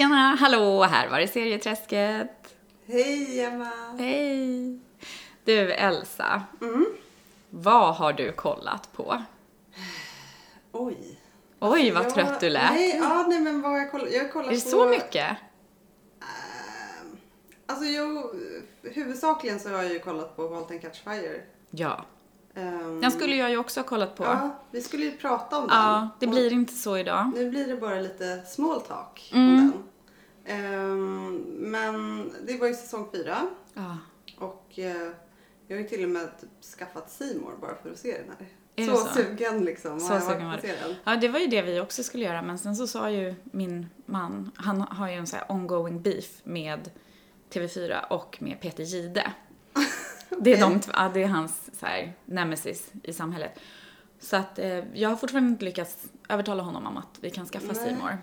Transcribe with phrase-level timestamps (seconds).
[0.00, 2.54] Tjena, hallå, här var det serieträsket.
[2.86, 3.70] Hej Emma!
[3.98, 4.78] Hej!
[5.44, 6.42] Du, Elsa.
[6.60, 6.86] Mm.
[7.50, 9.22] Vad har du kollat på?
[10.72, 11.18] Oj.
[11.60, 12.70] Oj, vad Jag- trött du lät.
[12.72, 14.12] Nej, ja, nej men vad jag kollat?
[14.12, 14.68] Jag har kollat är det på...
[14.68, 15.26] så mycket?
[16.20, 17.16] Ehm,
[17.66, 18.32] alltså jo,
[18.82, 21.40] huvudsakligen så har jag ju kollat på Halt and Catch Fire.
[21.70, 22.04] Ja.
[22.54, 24.24] Ehm, Den skulle jag ju också ha kollat på.
[24.24, 26.08] Ja, Ja, vi skulle ju prata om den.
[26.20, 27.32] det Och blir inte så idag.
[27.34, 29.48] Nu blir det bara lite small talk Mm.
[29.48, 29.82] om den.
[30.50, 33.98] Ehm, men det var ju säsong fyra Ja.
[34.38, 35.10] och eh,
[35.66, 38.48] jag har ju till och med typ skaffat Seymour bara för att se den här.
[38.76, 39.14] Är så, så?
[39.14, 40.94] sugen liksom Så sugen var den.
[41.04, 43.86] Ja, det var ju det vi också skulle göra, men sen så sa ju min
[44.06, 46.90] man, han har ju en sån här ongoing beef med
[47.50, 49.32] TV4 och med Peter Gide.
[50.38, 53.60] Det är, de, ja, det är hans så här, nemesis i samhället.
[54.20, 57.72] Så att eh, jag har fortfarande inte lyckats övertala honom om att vi kan skaffa
[57.72, 58.16] Nej.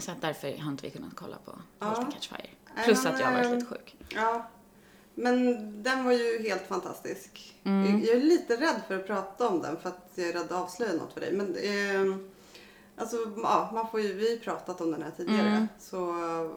[0.00, 1.86] Så att därför har inte vi kunnat kolla på Ja.
[1.86, 2.50] Halt and Catch Fire.
[2.84, 3.96] Plus att jag har varit eh, lite sjuk.
[4.08, 4.46] Ja.
[5.14, 7.56] Men den var ju helt fantastisk.
[7.64, 8.00] Mm.
[8.04, 10.52] Jag, är lite rädd för att prata om den för att jag är rädd att
[10.52, 11.32] avslöja något för dig.
[11.32, 12.16] Men eh,
[12.96, 15.48] alltså, ja, man får ju, vi har ju pratat om den här tidigare.
[15.48, 15.68] Mm.
[15.78, 15.98] Så,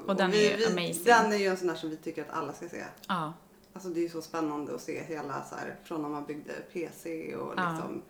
[0.07, 1.03] Och den vi, är ju vi, amazing.
[1.05, 2.83] Den är ju en sån där som vi tycker att alla ska se.
[3.07, 3.33] Ja.
[3.73, 6.53] Alltså det är ju så spännande att se hela så här, från när man byggde
[6.73, 7.69] PC och Ja.
[7.71, 8.01] liksom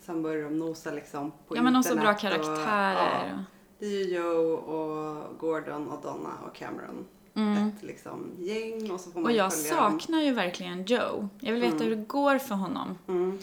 [0.00, 3.28] Sen började de nosa liksom på ja, men också bra internet och- karaktärer.
[3.36, 3.44] ja.
[3.84, 7.06] Det är ju Joe och Gordon och Donna och Cameron.
[7.34, 7.68] Mm.
[7.68, 9.90] Ett liksom gäng och så får man Och jag följa dem.
[10.00, 11.28] saknar ju verkligen Joe.
[11.40, 11.88] Jag vill veta Mm.
[11.88, 12.98] hur det går för honom.
[13.08, 13.38] Mm.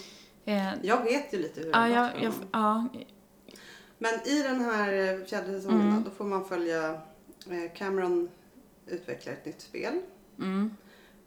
[0.46, 2.34] Eh, Jag vet ju lite hur det ja, jag, för honom.
[2.52, 2.88] ja,
[3.98, 6.04] Men i den här eh, fjärde säsongen Mm.
[6.04, 6.90] då, då får man följa
[7.50, 8.30] eh, Cameron
[8.88, 9.94] utvecklar ett nytt spel.
[10.40, 10.76] mm,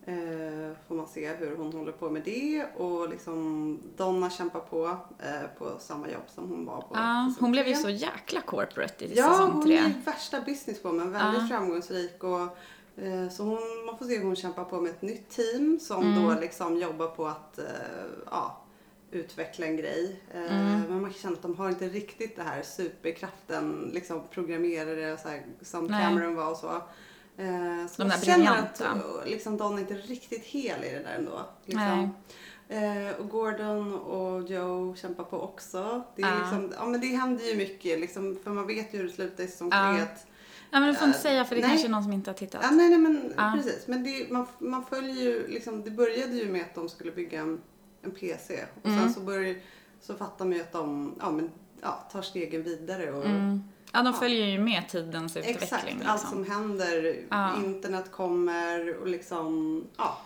[0.07, 4.87] Eh, får man se hur hon håller på med det och liksom Donna kämpar på
[5.19, 6.89] eh, på samma jobb som hon var på.
[6.95, 9.77] ja, säsong hon blev ju så jäkla corporate i Ja, säsong hon tre.
[9.79, 11.49] är ju värsta businesswoman, väldigt Ja.
[11.49, 12.41] framgångsrik och
[13.05, 16.03] eh, så hon, man får se hur hon kämpar på med ett nytt team som
[16.03, 16.23] Mm.
[16.25, 17.65] då liksom jobbar på att eh,
[18.31, 18.61] ja,
[19.11, 20.21] utveckla en grej.
[20.35, 20.81] Eh, Mm.
[20.89, 25.43] Men man känna att de har inte riktigt det här superkraften, liksom programmerare så här,
[25.63, 26.03] som Nej.
[26.05, 26.83] Cameron var och så.
[27.37, 30.99] Eh, så De där känner att eh, liksom, Don är inte riktigt hel i det
[30.99, 31.41] där ändå.
[31.65, 32.15] Liksom.
[32.69, 36.03] Eh, och Gordon och Joe kämpar på också.
[36.17, 36.39] Det, är Ja.
[36.41, 39.45] liksom, ja, men det händer ju mycket, liksom, för man vet ju hur det slutar
[39.45, 40.03] i Ja.
[40.03, 40.27] Att,
[40.71, 41.71] Ja, men du får inte Eh, säga för det nej.
[41.71, 42.61] kanske är någon som inte har tittat.
[42.63, 43.53] ja, nej, nej, men Ja.
[43.57, 43.87] precis.
[43.87, 47.41] Men det, man, man följer ju, liksom, det började ju med att de skulle bygga
[47.41, 47.61] en,
[48.03, 48.65] en PC.
[48.83, 49.01] Och Mm.
[49.01, 49.57] sen så, börjar,
[50.01, 51.51] så fattar man ju att de ja, men,
[51.83, 53.13] ja, tar stegen vidare.
[53.13, 53.61] Och, Mm.
[53.95, 55.63] Ja, de följer ju med tidens utveckling.
[55.63, 56.03] Exakt, liksom.
[56.07, 57.17] allt som händer.
[57.31, 57.57] Ja.
[57.65, 60.19] Internet kommer och liksom, ja.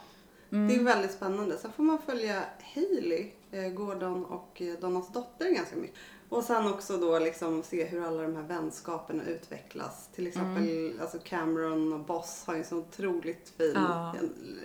[0.52, 0.68] Mm.
[0.68, 1.58] Det är väldigt spännande.
[1.58, 2.42] Sen får man följa
[2.74, 5.96] Hailey, eh, Gordon och eh, Donnas dotter ganska mycket.
[6.28, 10.08] Och sen också då liksom se hur alla de här vänskaperna utvecklas.
[10.14, 14.14] Till exempel alltså Cameron och Boss har ju en så otroligt fin Ja.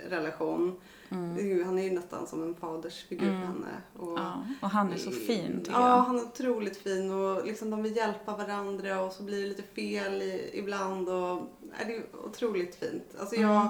[0.10, 0.82] relation.
[1.14, 1.60] Mm.
[1.62, 3.42] Är Han är ju nästan som en fadersfigur Mm.
[3.42, 3.68] för henne.
[3.98, 6.02] Och, Ja, och han är så fin tycker Ja, jag.
[6.02, 9.64] han är otroligt fin och liksom de vill hjälpa varandra och så blir det lite
[9.64, 13.04] fel i, ibland och nej, det är otroligt fint.
[13.20, 13.68] Alltså jag, Mm.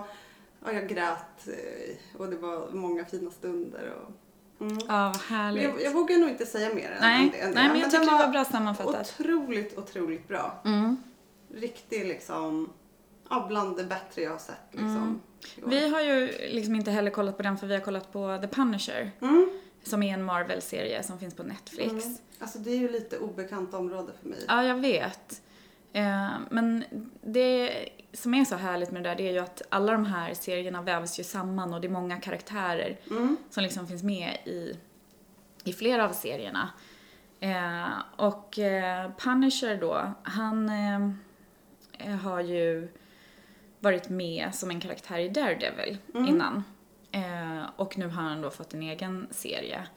[0.66, 3.94] ja, jag grät eh, och det var många fina stunder.
[4.02, 4.12] Och,
[4.62, 4.78] mm.
[4.78, 5.64] Ja, vad Men härligt.
[5.64, 7.38] jag, jag vågar nog inte säga mer än nej, än det.
[7.38, 9.16] än nej, men jag tycker den det var bra sammanfattat.
[9.20, 10.62] Otroligt, otroligt bra.
[10.66, 10.98] Mm.
[11.54, 12.70] Riktigt liksom,
[13.30, 14.88] ja, bland det bättre jag har sett liksom.
[14.98, 15.20] Mm.
[15.66, 18.48] Vi har ju liksom inte heller kollat på den för vi har kollat på The
[18.48, 19.12] Punisher.
[19.22, 19.50] Mm.
[19.84, 22.06] Som är en Marvel-serie som finns på Netflix.
[22.06, 22.18] Mm.
[22.40, 24.40] Alltså det är ju lite obekant område för mig.
[24.48, 25.42] Ja, jag vet.
[25.94, 26.84] Eh, men
[27.22, 30.34] det som är så härligt med det där det är ju att alla de här
[30.34, 33.38] serierna vävs ju samman och det är många karaktärer Mm.
[33.50, 34.78] som liksom finns med i,
[35.64, 36.70] i flera av serierna.
[37.40, 40.70] Eh, och eh, Punisher då, han
[42.00, 42.88] eh, har ju
[43.84, 46.28] varit med som en karaktär i Daredevil Mm.
[46.28, 46.64] innan.
[47.12, 49.88] Eh, och nu har han då fått en egen serie.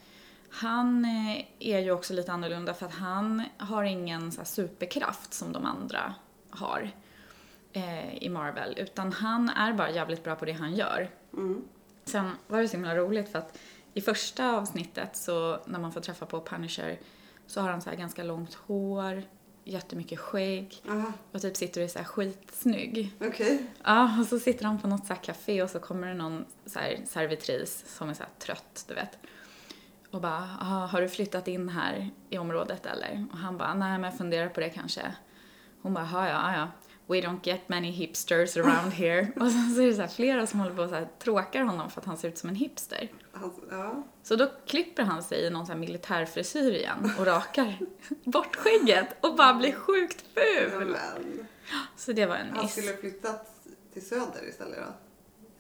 [0.51, 5.53] Han eh, är ju också lite annorlunda för att han har ingen så superkraft som
[5.53, 6.15] de andra
[6.51, 6.91] har
[7.73, 8.75] eh, i Marvel.
[8.79, 11.11] Utan han är bara jävligt bra på det han gör.
[11.33, 11.65] Mm.
[12.05, 13.59] Sen var det så himla roligt för att
[13.95, 16.99] i första avsnittet så när man får träffa på Punisher
[17.47, 19.23] så har han så här ganska långt hår,
[19.67, 23.13] jättemycket skägg Aha, och typ sitter och är så här skitsnygg.
[23.21, 23.67] okej.
[23.85, 26.45] Ja, och så sitter han på något så här café och så kommer det någon
[26.67, 29.19] så servitris som är så trött, du vet.
[30.11, 33.27] Och bara, "Ah, har du flyttat in här i området eller?
[33.33, 35.15] Och han bara, nej men jag funderar på det kanske.
[35.83, 36.69] Hon bara, ja ja, ja.
[37.09, 39.33] We don't get many hipsters around here.
[39.41, 41.63] Och sen så är det så här flera som håller på och så här tråkar
[41.63, 43.13] honom för att han ser ut som en hipster.
[43.33, 44.03] Alltså, ja.
[44.23, 47.79] Så då klipper han sig i någon så här militärfrisyr igen och rakar
[48.25, 50.87] bort skägget och bara blir sjukt ful.
[50.87, 51.47] Men,
[51.97, 52.73] Så det var en Han miss.
[52.73, 53.53] skulle flyttat
[53.93, 54.93] till söder istället då?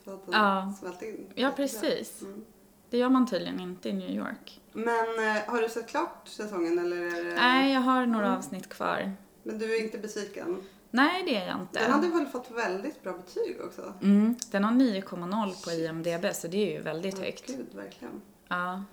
[0.04, 0.38] Så att Ja.
[0.38, 1.26] han smält in.
[1.34, 2.22] Ja, precis.
[2.22, 2.44] Mm.
[2.90, 4.60] Det gör man tydligen inte i New York.
[4.72, 4.96] Men
[5.37, 6.96] eh, har du sett klart säsongen eller?
[6.96, 7.34] Är det...
[7.34, 8.38] Nej, jag har några Mm.
[8.38, 9.12] avsnitt kvar.
[9.42, 10.62] Men du är inte besviken?
[10.90, 11.80] Nej, det är jag inte.
[11.80, 13.94] Den hade väl fått väldigt bra betyg också?
[14.02, 17.46] Mm, den har 9,0 på IMDB, så det är ju väldigt Ja, högt.
[17.46, 18.20] Gud, verkligen.
[18.48, 18.84] Ja.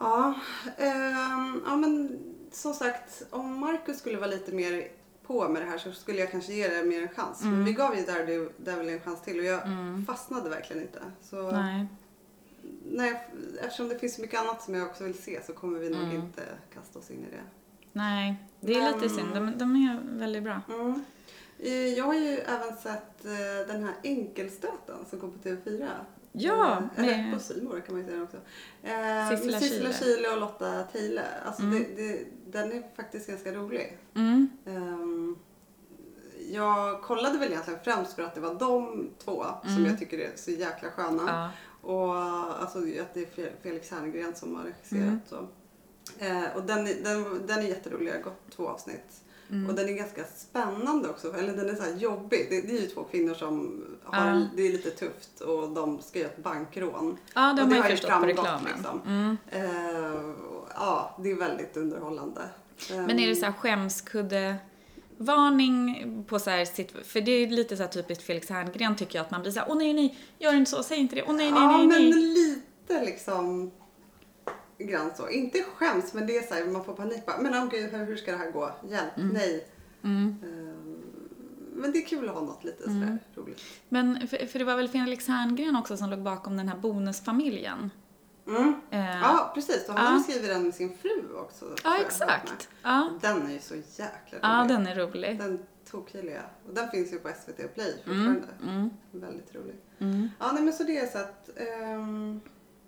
[0.00, 0.34] Ja,
[0.78, 2.18] ehm, ja men
[2.52, 4.88] som sagt, om Marcus skulle vara lite mer
[5.26, 7.42] på med det här så skulle jag kanske ge det mer en chans.
[7.42, 7.54] Mm.
[7.54, 9.60] Men vi gav ju Daredevil en chans till och jag
[10.06, 11.02] fastnade verkligen inte.
[11.22, 11.86] Så Nej.
[12.84, 13.28] nej,
[13.62, 16.02] eftersom det finns så mycket annat som jag också vill se så kommer vi nog
[16.02, 16.16] Mm.
[16.16, 16.42] inte
[16.74, 17.42] kasta oss in i det.
[17.92, 19.34] Nej, det är lite synd.
[19.34, 20.60] De, de är väldigt bra.
[20.68, 21.04] Mm.
[21.58, 25.88] Eh, Jag har ju även sett eh, den här enkelstöten som kom på TV4.
[26.32, 28.36] Ja, Eh, Eller med- på More kan man ju säga den också.
[28.82, 30.16] Eh, Sissela Sissela Kyle.
[30.16, 31.24] Kyle och Lotta Teile.
[31.46, 31.78] Alltså Mm.
[31.96, 33.98] det, det, den är faktiskt ganska rolig.
[34.14, 34.48] Mm.
[34.66, 35.36] Ehm,
[36.50, 39.86] jag kollade väl egentligen främst för att det var de två som Mm.
[39.86, 41.22] jag tycker är så jäkla sköna.
[41.26, 41.50] Ja.
[41.88, 42.14] Och
[42.62, 45.02] alltså att det är Fe- Felix Herngren som har regisserat.
[45.02, 45.20] Mm.
[45.28, 45.48] Så.
[46.18, 49.20] Eh, och den, är- den, den är jätterolig, jag har gått två avsnitt.
[49.50, 49.70] Mm.
[49.70, 52.46] Och den är ganska spännande också, eller den är så här jobbig.
[52.50, 54.42] Det, det är ju två kvinnor som har, Ja.
[54.56, 57.16] det är lite tufft och de ska göra ett bankrån.
[57.34, 58.72] Ja, de det har har ju förstått på reklamen.
[58.76, 59.00] liksom.
[59.06, 59.36] Mm.
[59.50, 60.34] Eh,
[60.74, 62.40] ja, det är väldigt underhållande.
[62.90, 64.56] Men är det så här skämskudde
[65.16, 69.24] varning på så här sitt, för det är lite så typiskt Felix Herngren tycker jag
[69.24, 71.34] att man blir så här, åh nej nej, gör inte så, säg inte det, åh
[71.34, 72.12] nej nej ja, nej men nej.
[72.12, 73.70] lite liksom
[74.84, 75.28] grann så.
[75.28, 78.04] Inte skäms, men det är så här, man får panik bara, men oh, gud, hur
[78.04, 78.70] hur ska det här gå?
[78.90, 79.66] Hjälp, nej.
[80.04, 80.34] Mm.
[80.42, 80.74] Eh,
[81.74, 83.60] men det är kul att ha något lite sådär roligt.
[83.88, 87.90] Men för, för det var väl Felix Herngren också som låg bakom den här bonusfamiljen?
[88.46, 88.74] Mm.
[88.90, 89.88] Eh, Ja, precis.
[89.88, 90.10] Och han Ja.
[90.10, 91.64] har skrivit den med sin fru också.
[91.84, 92.68] ja exakt.
[92.82, 93.10] Ja.
[93.20, 94.40] Den är ju så jäkla rolig.
[94.42, 95.38] ja, den är rolig.
[95.38, 95.58] Den
[96.32, 96.42] jag.
[96.68, 98.34] Och den finns ju på SVT Play Mm.
[98.34, 98.72] fortfarande.
[98.72, 98.90] Mm.
[99.10, 99.74] Väldigt rolig.
[99.98, 100.28] Mm.
[100.38, 101.50] Ja, nej men så det har jag sett.
[101.58, 102.40] Ehm,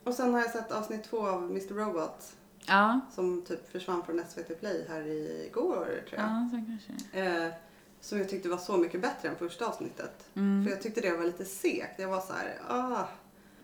[0.04, 2.32] och sen har jag sett avsnitt två av Mr Robot.
[2.66, 5.06] Ja, Som typ försvann från SVT Play här
[5.46, 6.28] igår tror jag.
[6.30, 7.20] ja, så kanske.
[7.20, 7.52] Eh,
[8.00, 10.26] som jag tyckte var så mycket bättre än första avsnittet.
[10.34, 10.64] Mm.
[10.64, 11.98] För jag tyckte det var lite segt.
[11.98, 13.04] Jag var så här, ah.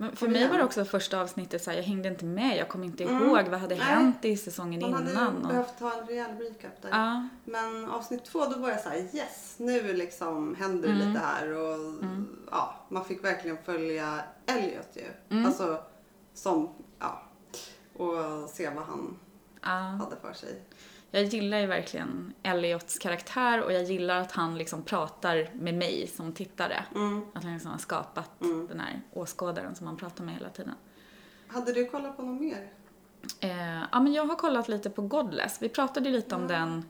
[0.00, 0.50] Men för mig igen.
[0.50, 3.22] var det också första avsnittet så här, jag hängde inte med, jag kom inte Mm.
[3.22, 3.84] ihåg vad hade Nej.
[3.84, 5.34] hänt i säsongen Man hade innan.
[5.36, 6.88] ju Och, behövt ta en rejäl recap där.
[6.90, 11.08] ja, Men avsnitt två då var jag så här: yes, nu liksom händer det Mm.
[11.08, 12.04] lite här och
[12.50, 15.04] ja, man fick verkligen följa Elliot ju.
[15.36, 15.46] Mm.
[15.46, 15.82] Alltså
[16.38, 16.68] som,
[16.98, 17.22] ja,
[17.96, 19.18] och se vad han
[19.62, 19.68] ja.
[19.68, 20.62] hade för sig.
[21.10, 26.06] Jag gillar ju verkligen Elliots karaktär och jag gillar att han liksom pratar med mig
[26.16, 26.84] som tittare.
[26.94, 27.22] Mm.
[27.34, 28.66] Att han liksom har skapat Mm.
[28.66, 30.74] den här åskådaren som han pratar med hela tiden.
[31.48, 32.72] Hade du kollat på något mer?
[33.40, 35.58] Eh, ja, men jag har kollat lite på Godless.
[35.62, 36.48] Vi pratade ju lite om Ja.
[36.48, 36.84] den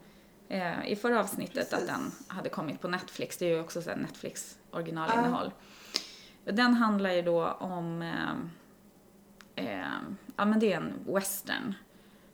[0.48, 1.74] eh, i förra avsnittet, Precis.
[1.74, 3.36] att den hade kommit på Netflix.
[3.36, 5.52] Det är ju också så Netflix originalinnehåll.
[6.44, 8.34] Den handlar ju då om, eh,
[9.58, 9.98] eh,
[10.36, 11.74] ja men det är en western.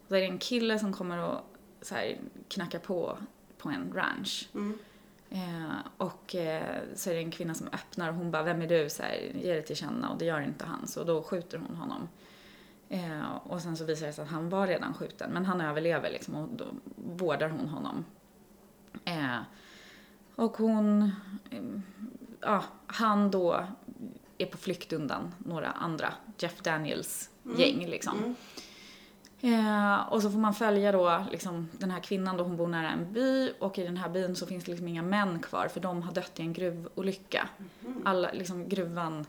[0.09, 1.41] Så är det en kille som kommer och
[1.83, 2.19] så här,
[2.49, 3.19] knackar på
[3.59, 4.49] på en ranch.
[4.55, 4.79] Mm.
[5.31, 8.67] Eh, och eh, så är det en kvinna som öppnar och hon bara, vem är
[8.67, 8.91] du?
[8.91, 10.87] Så här, Ge det till känna och det gör inte han.
[10.87, 12.09] Så då skjuter hon honom.
[12.89, 15.31] Eh, och sen så visar det sig att han var redan skjuten.
[15.31, 16.65] Men han överlever liksom och då
[16.97, 18.05] vårdar hon honom.
[19.05, 19.39] Eh,
[20.35, 21.03] och hon,
[21.51, 21.63] eh,
[22.41, 23.67] ja, han då
[24.39, 28.19] är på flykt undan några andra, Jeff Daniels gäng liksom.
[28.19, 28.35] Mm.
[29.45, 32.91] Eh, och så får man följa då liksom, den här kvinnan då hon bor nära
[32.91, 35.81] en by och i den här byn så finns det liksom inga män kvar för
[35.81, 37.49] de har dött i en gruvolycka.
[38.05, 39.27] Alla, liksom gruvan,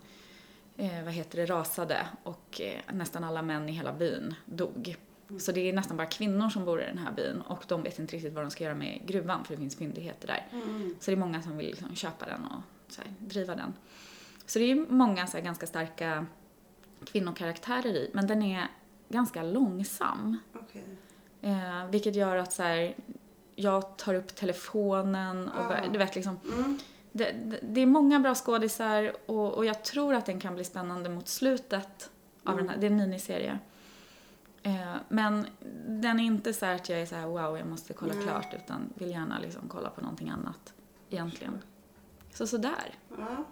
[0.78, 4.96] eh, vad heter det, rasade och eh, nästan alla män i hela byn dog.
[5.40, 8.00] Så det är nästan bara kvinnor som bor i den här byn och de vet
[8.00, 10.48] inte riktigt vad de ska göra med gruvan för det finns fyndigheter där.
[10.52, 10.96] Mm.
[11.00, 12.62] Så det är många som vill liksom köpa den och
[12.98, 13.74] här, driva den.
[14.46, 16.26] Så det är många så ganska starka
[17.06, 18.68] kvinnokaraktärer i, men den är
[19.10, 20.38] ganska långsam.
[20.54, 20.86] Okej.
[21.42, 22.96] Eh, vilket gör att så här,
[23.56, 25.88] jag tar upp telefonen och Ah.
[25.92, 26.78] du vet liksom, Mm.
[27.12, 30.64] det, det, det är många bra skådisar och, och jag tror att den kan bli
[30.64, 32.10] spännande mot slutet
[32.44, 32.66] av Mm.
[32.66, 33.60] den här, det är en miniserie.
[34.64, 35.48] Eh, men
[35.88, 38.24] den är inte så här att jag är så här wow jag måste kolla Nej.
[38.24, 40.74] klart utan vill gärna liksom kolla på någonting annat
[41.10, 41.62] egentligen.
[42.34, 42.96] Så sådär.
[43.18, 43.44] Ja,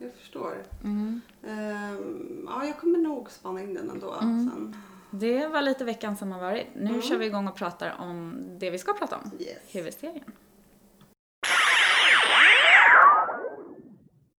[0.00, 0.54] jag förstår.
[0.84, 1.20] Mm.
[1.46, 4.50] Ehm, ja, jag kommer nog spana in den ändå Mm.
[4.50, 4.76] sen.
[5.10, 6.66] Det var lite veckan som har varit.
[6.74, 7.02] Nu Mm.
[7.02, 9.30] kör vi igång och pratar om det vi ska prata om.
[9.40, 9.58] Yes.
[9.74, 10.32] Huvudserien.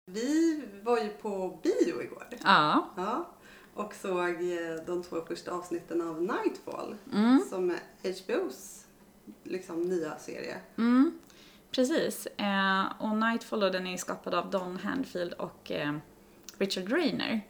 [0.06, 2.26] Vi var ju på bio igår.
[2.44, 2.88] Ja.
[2.96, 3.28] Ja,
[3.74, 7.40] och såg eh, de två första avsnitten av Nightfall Mm.
[7.50, 8.84] som är HBOs
[9.44, 10.56] liksom, nya serie.
[10.78, 11.12] Mm.
[11.72, 12.26] Precis.
[12.26, 15.92] Eh, och Nightfall då, den är skapad av Don Handfield och eh,
[16.58, 17.40] Richard Rayner.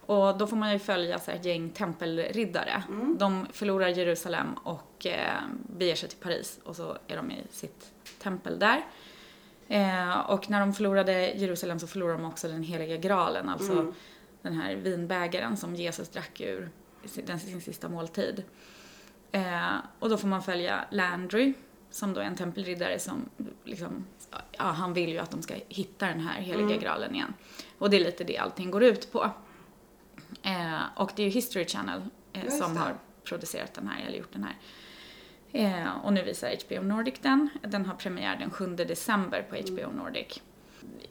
[0.00, 2.82] Och då får man ju följa så här, ett gäng tempelriddare.
[2.88, 3.18] Mm.
[3.18, 5.40] De förlorar Jerusalem och eh,
[5.76, 8.82] beger sig till Paris och så är de i sitt tempel där.
[9.68, 13.94] Eh, och när de förlorade Jerusalem så förlorade de också den heliga graalen, alltså Mm.
[14.42, 16.70] den här vinbägaren som Jesus drack ur
[17.04, 18.44] sin, sin sista måltid.
[19.32, 21.54] Eh, och då får man följa Landry,
[21.92, 23.28] som då är en tempelriddare som
[23.64, 24.04] liksom,
[24.58, 26.80] ja, han vill ju att de ska hitta den här heliga Mm.
[26.80, 27.34] graalen igen.
[27.78, 29.30] Och det är lite det allting går ut på.
[30.42, 32.80] Eh, och det är ju History Channel eh, som det.
[32.80, 32.94] har
[33.24, 34.56] producerat den här, eller gjort den här.
[35.52, 37.48] Eh, och nu visar HBO Nordic den.
[37.62, 40.42] Den har premiär den 7 december på HBO Nordic.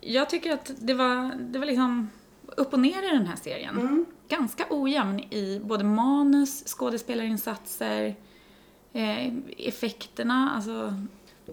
[0.02, 2.10] Jag tycker att det var, det var liksom
[2.46, 3.78] upp och ner i den här serien.
[3.80, 4.06] Mm.
[4.28, 8.16] Ganska ojämn i både manus, skådespelarinsatser,
[9.58, 10.94] effekterna, alltså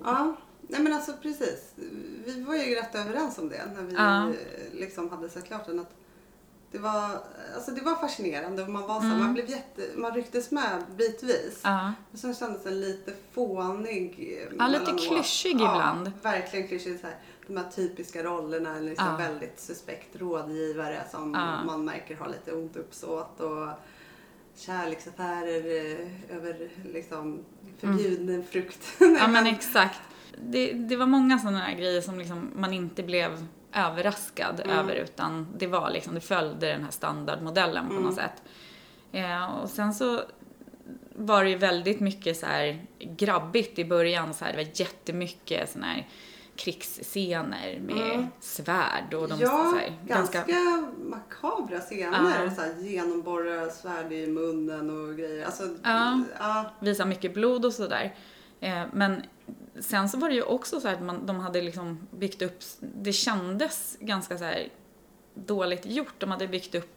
[0.04, 0.36] Ja,
[0.68, 1.72] nej men alltså precis.
[2.24, 4.28] Vi var ju rätt överens om det när vi Ja.
[4.28, 4.34] eh,
[4.80, 5.80] liksom hade sett klart den.
[5.80, 5.94] Att
[6.70, 7.10] det, var,
[7.54, 9.18] alltså det var fascinerande och man var så Mm.
[9.18, 11.60] man, blev jätte, man rycktes med bitvis.
[11.64, 11.92] ja.
[12.12, 14.38] Och sen kändes den lite fånig.
[14.50, 16.12] eh, Ja, lite klyschig ja, ibland.
[16.22, 17.00] verkligen klyschig.
[17.00, 17.16] Så här,
[17.46, 19.16] de här typiska rollerna, liksom Ja.
[19.16, 21.30] väldigt suspekt rådgivare som
[21.66, 23.68] man märker har lite ont uppsåt och
[24.58, 27.44] kärleksaffärer eh, över liksom
[27.78, 29.00] förbjuden frukt.
[29.00, 29.16] Mm.
[29.20, 30.00] Ja men exakt.
[30.42, 34.78] Det, det var många sådana här grejer som liksom man inte blev överraskad Mm.
[34.78, 38.04] över utan det var liksom, det följde den här standardmodellen på Mm.
[38.04, 38.42] något sätt.
[39.12, 40.20] Eh, och sen så
[41.16, 45.70] var det ju väldigt mycket så här grabbigt i början så här, det var jättemycket
[45.70, 46.08] sådana här
[46.58, 48.26] krigsscener med Mm.
[48.40, 50.44] svärd och de ja, så här, ganska,
[50.98, 52.44] makabra scener.
[52.44, 52.50] Ja.
[52.54, 55.44] Så här, genomborra svärd i munnen och grejer.
[55.46, 56.22] Alltså, Ja.
[56.38, 56.70] ja.
[56.80, 58.14] visa mycket blod och sådär.
[58.60, 59.22] Eh, men
[59.80, 62.58] sen så var det ju också så här att man, de hade liksom byggt upp,
[62.80, 64.68] det kändes ganska så här
[65.34, 66.14] dåligt gjort.
[66.18, 66.94] De hade byggt upp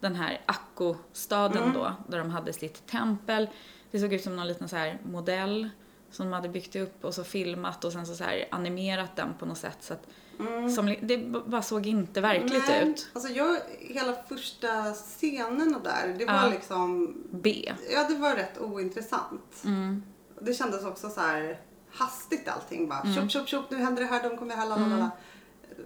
[0.00, 1.74] den här Akko-staden Mm.
[1.74, 3.48] då, där de hade sitt tempel.
[3.90, 5.68] Det såg ut som någon liten så här modell
[6.10, 9.46] som de hade byggt upp och så filmat och sen så, så animerat den på
[9.46, 9.78] något sätt.
[9.80, 10.06] Så att
[10.38, 10.70] Mm.
[10.70, 13.08] som, det bara såg inte verkligt Nej, ut.
[13.12, 16.48] Alltså jag, hela första scenerna där, det var Ja.
[16.48, 17.72] liksom, B.
[17.92, 19.62] ja det var rätt ointressant.
[19.64, 20.02] Mm.
[20.40, 21.60] Det kändes också så här
[21.90, 23.00] hastigt allting bara.
[23.00, 23.14] Mm.
[23.14, 25.10] Tjopp, tjopp, tjopp, nu händer det här, de kommer här, lalala.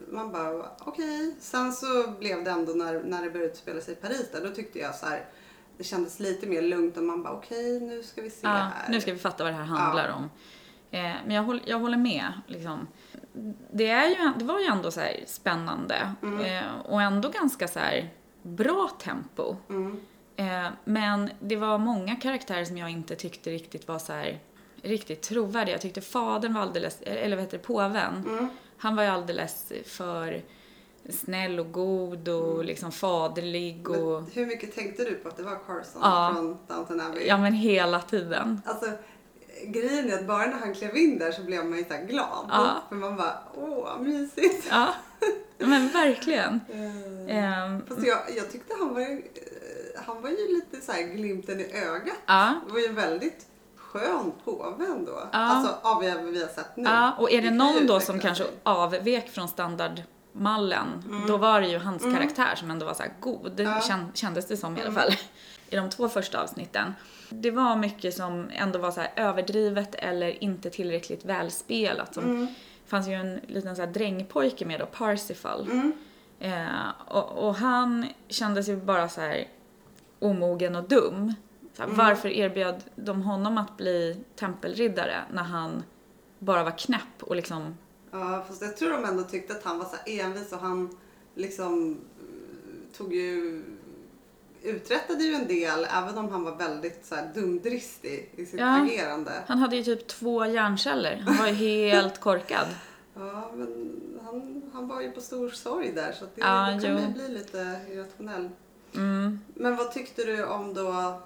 [0.08, 1.34] Man bara, okej.
[1.40, 4.54] Sen så blev det ändå när, när det började utspela sig i Paris där, då
[4.54, 5.24] tyckte jag så här,
[5.80, 8.88] det kändes lite mer lugnt och man bara, okej, nu ska vi se Ja, här.
[8.88, 10.14] nu ska vi fatta vad det här handlar Ja.
[10.14, 10.30] om.
[10.90, 12.32] Eh, men jag, håller- jag håller med.
[12.46, 12.87] Liksom.
[13.72, 16.40] Det, är ju, det var ju ändå så här spännande Mm.
[16.44, 18.08] eh, och ändå ganska så här
[18.42, 19.56] bra tempo.
[19.68, 20.00] Mm.
[20.37, 24.38] Eh, men det var många karaktärer som jag inte tyckte riktigt var så här
[24.82, 25.75] riktigt trovärdiga.
[25.75, 28.25] Jag tyckte fadern var alldeles, eller vad heter det, påven.
[28.26, 28.49] Mm.
[28.76, 30.42] Han var ju alldeles för
[31.09, 34.23] snäll och god och liksom faderlig och...
[34.23, 36.30] Men hur mycket tänkte du på att det var Carson Ja.
[36.35, 37.26] från Downton Abbey?
[37.26, 38.61] Ja men hela tiden.
[38.64, 38.90] Alltså,
[39.66, 42.04] grejen är att bara när han klev in där så blev man ju så här
[42.04, 42.47] glad.
[42.49, 42.83] Ja.
[42.88, 44.66] För man bara, åh, mysigt.
[44.71, 44.95] Ja,
[45.59, 46.61] men verkligen.
[47.28, 49.09] Eh, Ehm, Fast jag, jag tyckte han var, eh,
[50.07, 52.14] han var ju lite så här glimten i ögat.
[52.26, 55.12] ja, Det var ju väldigt skön påve ändå.
[55.33, 55.38] Ja.
[55.38, 56.83] Alltså av det vi har sett nu.
[56.85, 59.49] ja, och är det någon då som kanske avvek från
[60.34, 61.26] standardmallen, Mm.
[61.26, 63.70] då var det ju hans karaktär som ändå var så här god, Ja.
[63.80, 65.02] kän- kändes det som i alla Mm.
[65.02, 65.12] fall.
[65.70, 66.94] I de två första avsnitten.
[67.28, 72.14] Det var mycket som ändå var så överdrivet eller inte tillräckligt välspelat.
[72.14, 72.46] Som, Mm.
[72.84, 75.62] Det fanns ju en liten så här drängpojke med då, Parsifal.
[75.70, 75.92] Mm.
[76.40, 79.44] Eh, och, och han kändes ju bara så här
[80.18, 81.34] omogen och dum.
[81.76, 81.96] Så här, Mm.
[82.06, 85.82] Varför erbjöd de honom att bli tempelriddare när han
[86.38, 87.76] bara var knäpp och liksom...
[88.10, 90.96] Ja, fast jag tror de ändå tyckte att han var så envis och han
[91.34, 93.62] liksom eh, tog ju
[94.62, 98.82] uträttade ju en del även om han var väldigt så här dumdristig i sitt Ja.
[98.82, 99.32] agerande.
[99.46, 101.16] Han hade ju typ två hjärnceller.
[101.26, 101.52] Han var ju
[101.92, 102.66] helt korkad.
[103.14, 107.12] Ja, men han, han var ju på stor sorg där så det, Ja, man ju
[107.12, 108.48] bli lite irrationell.
[108.94, 109.40] Mm.
[109.54, 111.20] Men vad tyckte du om då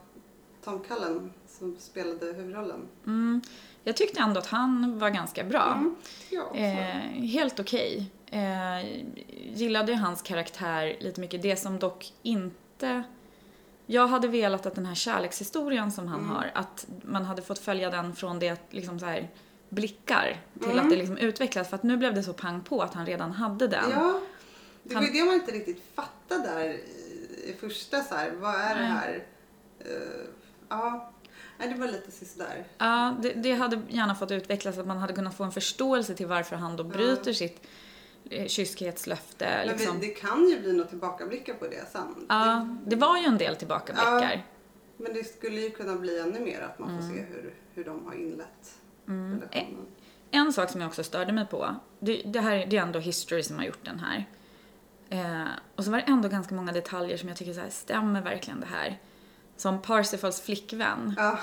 [0.65, 2.81] Tom Cullen som spelade huvudrollen?
[3.07, 3.41] Mm.
[3.85, 5.73] Jag tyckte ändå att han var ganska bra.
[5.75, 5.95] Mm.
[6.31, 6.55] Ja.
[6.55, 8.11] Eh, helt okej.
[8.27, 9.03] Eh,
[9.55, 11.43] gillade ju hans karaktär lite mycket.
[11.43, 13.03] Det som dock inte...
[13.87, 16.31] Jag hade velat att den här kärlekshistorien som han Mm.
[16.31, 19.29] har, att man hade fått följa den från det liksom så här
[19.69, 20.85] blickar till Mm.
[20.85, 21.69] att det liksom utvecklas.
[21.69, 23.91] För att nu blev det så pang på att han redan hade den.
[23.91, 24.21] Ja,
[24.83, 28.31] det var ju Han- det man inte riktigt fattade där i, första så här.
[28.31, 28.91] Vad är det Nej.
[28.91, 29.25] här?
[29.81, 30.27] Eh,
[30.69, 31.13] ja.
[31.59, 32.65] Nej, det var lite sisådär.
[32.79, 36.27] Ja, det, det hade gärna fått utvecklas att man hade kunnat få en förståelse till
[36.27, 37.67] varför han då bryter sitt
[38.31, 39.45] eh, kyskhetslöfte.
[39.67, 40.01] Men Liksom.
[40.01, 42.27] det kan ju bli några tillbakablickar på det sen.
[42.29, 44.21] Ja, det var ju en del tillbakablickar.
[44.21, 44.43] Det,
[44.97, 47.17] men det skulle ju kunna bli ännu mer att man får Mm.
[47.17, 48.75] se hur, hur de har inlett
[49.07, 49.87] relationen.
[50.31, 53.43] En sak som jag också störde mig på, det, det här det är ändå History
[53.43, 54.25] som har gjort den här.
[55.11, 58.23] Eh, och så var det ändå ganska många detaljer som jag tycker så här, stämmer
[58.23, 58.99] verkligen det här?
[59.57, 61.39] Som Parsifals flickvän, Ja.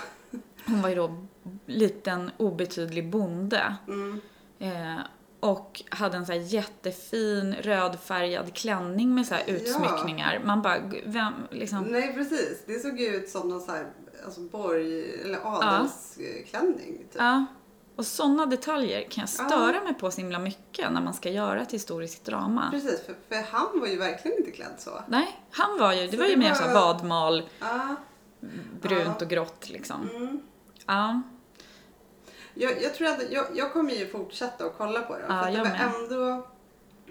[0.66, 1.26] hon var ju då
[1.66, 3.76] liten obetydlig bonde.
[3.88, 4.22] Mm.
[4.60, 5.00] Eh,
[5.40, 9.54] och hade en så här jättefin rödfärgad klänning med så här Ja.
[9.54, 10.42] utsmyckningar.
[10.46, 11.84] Man bara, vem, liksom.
[11.84, 13.86] Nej precis, det såg ju ut som någon så här,
[14.26, 16.98] alltså borg eller adelsklänning.
[16.98, 17.16] Typ.
[17.18, 17.46] Ja.
[17.96, 21.62] Och sådana detaljer kan jag störa mig på så himla mycket när man ska göra
[21.62, 22.68] ett historiskt drama.
[22.72, 25.04] Precis, för, för han var ju verkligen inte klädd så.
[25.08, 27.96] Nej, han var ju, det Så var ju det mer var- så vadmal, Ja.
[28.82, 29.26] brunt Ja.
[29.26, 30.10] och grått liksom.
[30.16, 30.40] Mm.
[30.86, 31.22] Ja.
[32.54, 35.26] Jag, jag tror att jag, jag kommer ju fortsätta att kolla på den.
[35.28, 35.92] Ja, för att det jag var med.
[35.96, 36.48] ändå,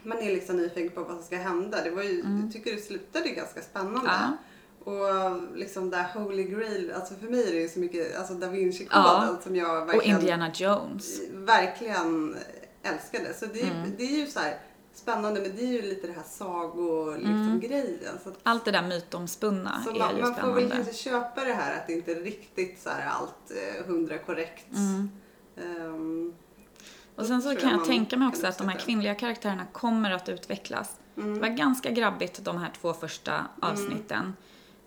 [0.02, 1.82] man är liksom nyfiken på vad som ska hända.
[1.84, 3.98] Det var ju, Jag tycker det slutade ganska spännande.
[4.00, 4.06] Mm.
[4.10, 4.36] Ja.
[4.84, 8.46] Och liksom där Holy Grail, alltså för mig är det ju så mycket, alltså Da
[8.48, 9.38] Vinci-koden Ja.
[9.42, 11.20] som jag Och verkligen, Indiana Jones.
[11.32, 12.36] verkligen
[12.82, 13.34] älskade.
[13.34, 13.92] Så det, är- Mm.
[13.98, 14.58] det är ju så här
[14.94, 17.60] spännande men det är ju lite det här sago liksom
[18.24, 20.02] att, Allt det där mytomspunna så Mm.
[20.02, 20.74] är man, ju man får väl spännande.
[20.84, 24.66] kanske köpa det här att det inte är riktigt så här allt eh, hundra korrekt.
[24.76, 25.10] Mm.
[25.56, 26.34] Ehm,
[27.16, 30.10] Och sen så kan jag man tänka mig också att de här kvinnliga karaktärerna kommer
[30.10, 30.90] att utvecklas.
[31.16, 31.34] Mm.
[31.34, 34.36] Det var ganska grabbigt de här två första avsnitten.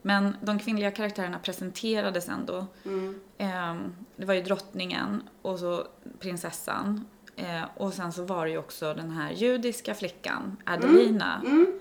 [0.06, 2.66] Men de kvinnliga karaktärerna presenterades ändå.
[2.86, 5.88] mm, Ehm, det var ju drottningen och så
[6.20, 7.06] prinsessan.
[7.36, 11.42] Eh, och sen så var det ju också den här judiska flickan, Adelina.
[11.46, 11.80] mm.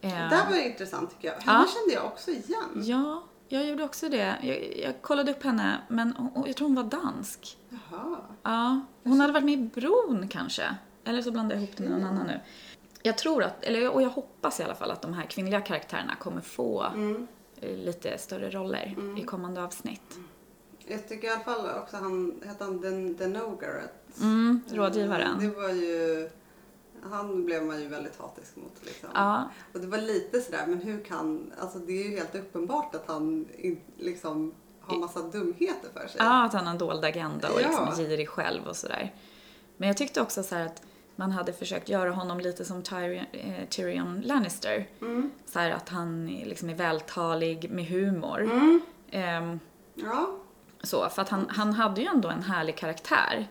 [0.00, 1.34] Ehm, Det här var intressant tycker jag.
[1.34, 1.66] Henne Ja.
[1.80, 2.82] kände jag också igen.
[2.84, 4.34] Ja, jag gjorde också det.
[4.42, 7.58] Jag, jag kollade upp henne, men hon, jag tror hon var dansk.
[7.68, 8.16] Jaha.
[8.42, 10.74] Ja, hon hade varit med i Bron kanske.
[11.04, 12.40] Eller så blandar jag ihop det med någon annan nu.
[13.02, 16.14] Jag tror att, eller och jag hoppas i alla fall att de här kvinnliga karaktärerna
[16.14, 17.26] kommer få Mm.
[17.60, 20.18] Lite större roller i kommande avsnitt.
[20.86, 23.92] Jag tycker i alla fall också han, hette han Den, Den Ogaret?
[24.20, 25.38] Mm, rådgivaren.
[25.40, 26.30] Det var ju,
[27.02, 29.08] han blev man ju väldigt hatisk mot liksom.
[29.14, 32.94] Ja, Och det var lite sådär, men hur kan, alltså det är ju helt uppenbart
[32.94, 36.16] att han in, liksom har massa dumheter för sig.
[36.18, 37.66] ja, att han har en dold agenda och Ja.
[37.68, 39.14] liksom girig själv och sådär.
[39.76, 40.82] Men jag tyckte också så här att
[41.16, 44.86] man hade försökt göra honom lite som Tyrion, eh, Tyrion Lannister.
[45.00, 45.30] Mm.
[45.46, 48.40] Så här att han är liksom är vältalig med humor.
[48.42, 48.80] Mm.
[49.10, 49.60] Ehm,
[49.94, 50.30] Ja.
[50.82, 53.48] Så, för att han, han hade ju ändå en härlig karaktär.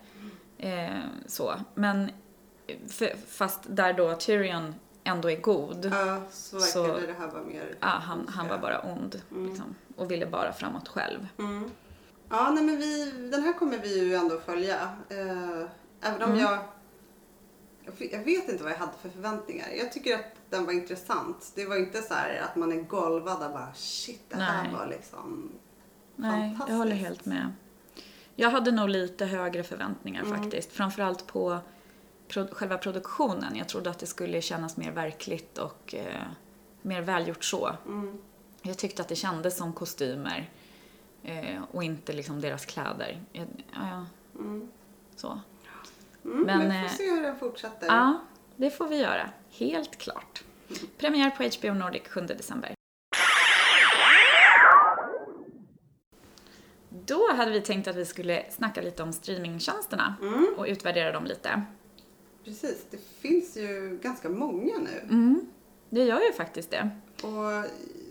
[0.57, 0.89] Eh,
[1.27, 2.11] så, men
[2.89, 5.85] för, fast där då Tyrion ändå är god.
[5.93, 7.75] ja, så Så- verkade det här vara mer...
[7.79, 11.27] Ja, han, han var bara ond liksom, och ville bara framåt själv.
[11.39, 11.69] Mm.
[12.29, 14.75] Ja, nej men vi, den här kommer vi ju ändå följa.
[15.09, 15.67] Eh,
[16.01, 16.37] även om Mm.
[16.39, 16.57] jag...
[18.11, 19.67] jag vet inte vad jag hade för förväntningar.
[19.77, 21.51] Jag tycker att den var intressant.
[21.55, 24.73] Det var inte så här att man är golvad och bara shit, det här Nej.
[24.73, 25.51] var liksom
[26.15, 27.51] Nej, jag håller helt med.
[28.35, 30.41] Jag hade nog lite högre förväntningar Mm.
[30.41, 30.71] faktiskt.
[30.71, 31.57] Framförallt på
[32.27, 33.55] pro- själva produktionen.
[33.55, 36.21] Jag trodde att det skulle kännas mer verkligt och eh,
[36.81, 37.75] mer välgjort så.
[37.85, 38.17] Mm.
[38.61, 40.49] Jag tyckte att det kändes som kostymer
[41.23, 43.21] eh, och inte liksom deras kläder.
[43.31, 44.05] Jag, ja, ja,
[44.39, 44.67] Mm.
[45.15, 45.39] så.
[46.25, 47.87] Mm, Men, vi eh, får se hur den fortsätter.
[47.87, 48.19] Ja,
[48.55, 49.29] det får vi göra.
[49.51, 50.43] Helt klart.
[50.97, 52.73] Premiär på HBO Nordic 7 december.
[57.05, 60.47] Då hade vi tänkt att vi skulle snacka lite om streamingtjänsterna Mm.
[60.57, 61.61] och utvärdera dem lite.
[62.45, 64.99] Precis, det finns ju ganska många nu.
[65.09, 65.45] Mm,
[65.89, 66.89] det gör ju faktiskt det.
[67.23, 67.53] Och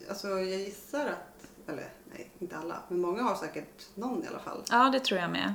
[0.09, 4.39] alltså jag gissar att, eller nej, inte alla, men många har säkert någon i alla
[4.39, 4.63] fall.
[4.71, 5.55] Ja, det tror jag med.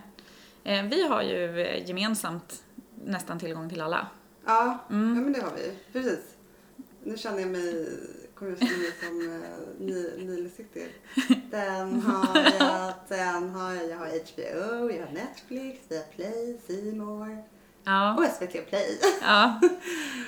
[0.67, 2.63] Eh, vi har ju eh, gemensamt
[3.05, 4.07] nästan tillgång till alla.
[4.45, 5.15] Ja, Mm.
[5.15, 5.71] ja men det har vi.
[5.93, 6.19] Precis.
[7.03, 7.89] Nu känner jag mig,
[8.35, 8.77] kommer jag känna
[9.13, 9.41] mig
[9.77, 10.87] som Nile City.
[11.51, 13.89] Den har jag, den har jag.
[13.89, 17.43] Jag har HBO, jag har Netflix, jag har Play, C More
[17.87, 18.99] Ja, och SVT Play.
[19.21, 19.59] ja.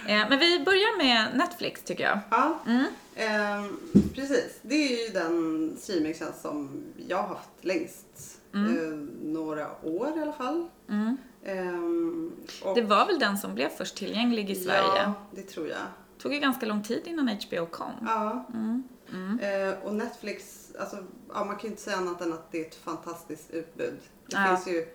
[0.07, 2.19] Eh, men vi börjar med Netflix tycker jag.
[2.31, 2.85] Ja, Mm.
[3.15, 3.79] ehm,
[4.15, 4.59] precis.
[4.61, 8.41] Det är ju den streamingtjänst som jag har haft längst.
[8.53, 8.77] Mm.
[8.77, 8.99] Eh,
[9.33, 10.67] några år i alla fall.
[10.89, 11.17] Mm.
[11.45, 12.31] Ehm,
[12.63, 14.81] och, Det var väl den som blev först tillgänglig i Sverige.
[15.03, 15.77] Ja, det tror jag.
[16.17, 17.91] Det tog ju ganska lång tid innan HBO kom.
[18.05, 18.45] Ja.
[18.53, 18.83] Mm.
[19.13, 19.39] Mm.
[19.39, 20.97] Eh, och Netflix, alltså,
[21.33, 23.99] ja, man kan ju inte säga annat än att det är ett fantastiskt utbud.
[24.25, 24.47] Det Ja.
[24.55, 24.87] finns ju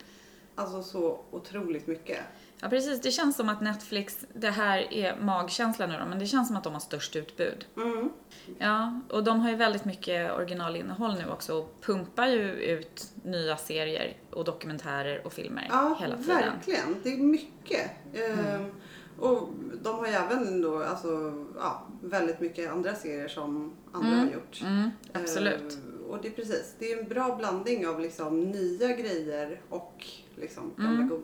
[0.54, 2.20] alltså så otroligt mycket.
[2.64, 3.00] Ja, precis.
[3.00, 6.56] Det känns som att Netflix, det här är magkänsla nu då, men det känns som
[6.56, 7.66] att de har störst utbud.
[7.76, 8.10] Mm.
[8.58, 13.56] Ja, och de har ju väldigt mycket originalinnehåll nu också och pumpar ju ut nya
[13.56, 16.36] serier och dokumentärer och filmer Ja, hela tiden.
[16.36, 16.52] Mm.
[16.52, 16.96] verkligen.
[17.02, 17.90] Det är mycket.
[18.14, 18.70] Ehm,
[19.18, 19.48] och
[19.82, 21.08] de har ju även då, alltså,
[21.56, 24.60] ja, väldigt mycket andra serier som andra har gjort.
[24.62, 25.72] Mm, absolut.
[25.72, 30.06] Ehm, och det är precis, det är en bra blandning av liksom nya grejer och
[30.36, 31.14] liksom gamla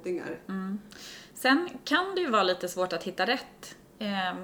[0.48, 0.78] Mm.
[1.40, 4.34] Sen kan det ju vara lite svårt att hitta rätt eh,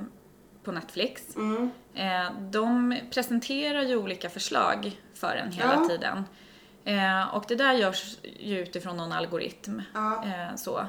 [0.64, 1.36] på Netflix.
[1.36, 1.70] Mm.
[1.94, 5.88] Eh, de presenterar ju olika förslag för en hela Ja.
[5.88, 6.24] tiden.
[6.84, 9.82] Eh, och det där görs ju utifrån någon algoritm.
[9.94, 10.86] Ja, Eh, så.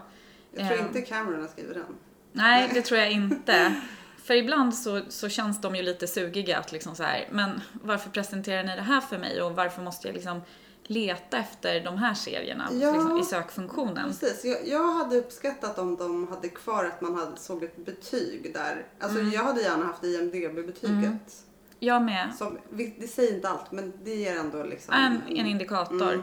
[0.51, 0.85] jag tror Ehm.
[0.87, 1.95] inte Cameron har skrivit den.
[2.31, 3.75] Nej, det tror jag inte.
[4.23, 8.09] För ibland så, så känns de ju lite sugiga att liksom så här, men varför
[8.09, 10.41] presenterar ni det här för mig och varför måste jag liksom
[10.87, 12.91] leta efter de här serierna Ja.
[12.91, 14.07] liksom, i sökfunktionen?
[14.07, 18.53] Precis, jag, jag hade uppskattat om de hade kvar att man hade, såg ett betyg
[18.53, 18.85] där.
[18.99, 19.31] Alltså Mm.
[19.31, 21.43] jag hade gärna haft IMDB-betyget.
[21.79, 22.33] Jag med.
[22.37, 22.57] Som,
[22.99, 24.93] det säger inte allt men det ger ändå liksom...
[24.93, 26.13] En, en indikator.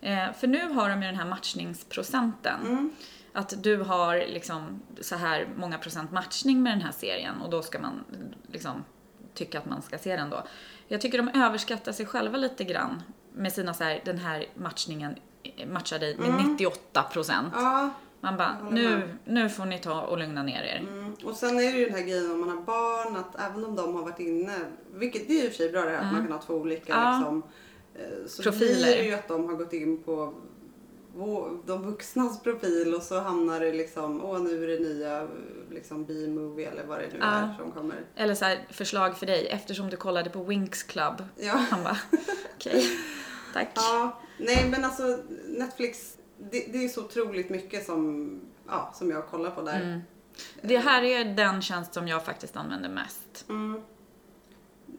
[0.00, 0.28] Mm.
[0.28, 2.60] Eh, för nu har de ju den här matchningsprocenten.
[2.66, 2.90] Mm.
[3.32, 7.62] Att du har liksom så här många procent matchning med den här serien och då
[7.62, 8.04] ska man
[8.52, 8.84] liksom
[9.34, 10.42] tycka att man ska se den då.
[10.88, 13.02] Jag tycker de överskattar sig själva lite grann
[13.34, 15.14] med sina så här, den här matchningen
[15.72, 17.48] matchar dig med 98 procent.
[17.56, 20.82] Ja, Man bara, nu, nu får ni ta och lugna ner er.
[20.88, 21.14] mm.
[21.24, 23.76] och sen är det ju den här grejen om man har barn att även om
[23.76, 24.58] de har varit inne,
[24.94, 26.42] vilket det är ju i och för sig bra det här att man kan ha
[26.42, 27.06] två olika Mm.
[27.06, 27.18] Ja.
[27.18, 27.42] liksom,
[27.94, 28.74] eh, så Profiler.
[28.74, 30.34] blir det ju att de har gått in på
[31.64, 35.28] de vuxnas profil och så hamnar det liksom, åh nu är det nya
[35.70, 37.26] liksom B-movie eller vad det nu Ja.
[37.26, 37.96] är som kommer.
[38.16, 41.22] Eller så här, förslag för dig, eftersom du kollade på Winx Club.
[41.36, 41.52] Ja.
[41.52, 41.98] Han bara,
[42.54, 42.84] okej,
[43.52, 43.68] tack.
[43.74, 49.26] Ja, nej men alltså Netflix, det, det är så otroligt mycket som, ja, som jag
[49.26, 49.80] kollar på där.
[49.80, 50.00] Mm.
[50.62, 53.44] Det här är den tjänst som jag faktiskt använder mest.
[53.48, 53.80] Mm.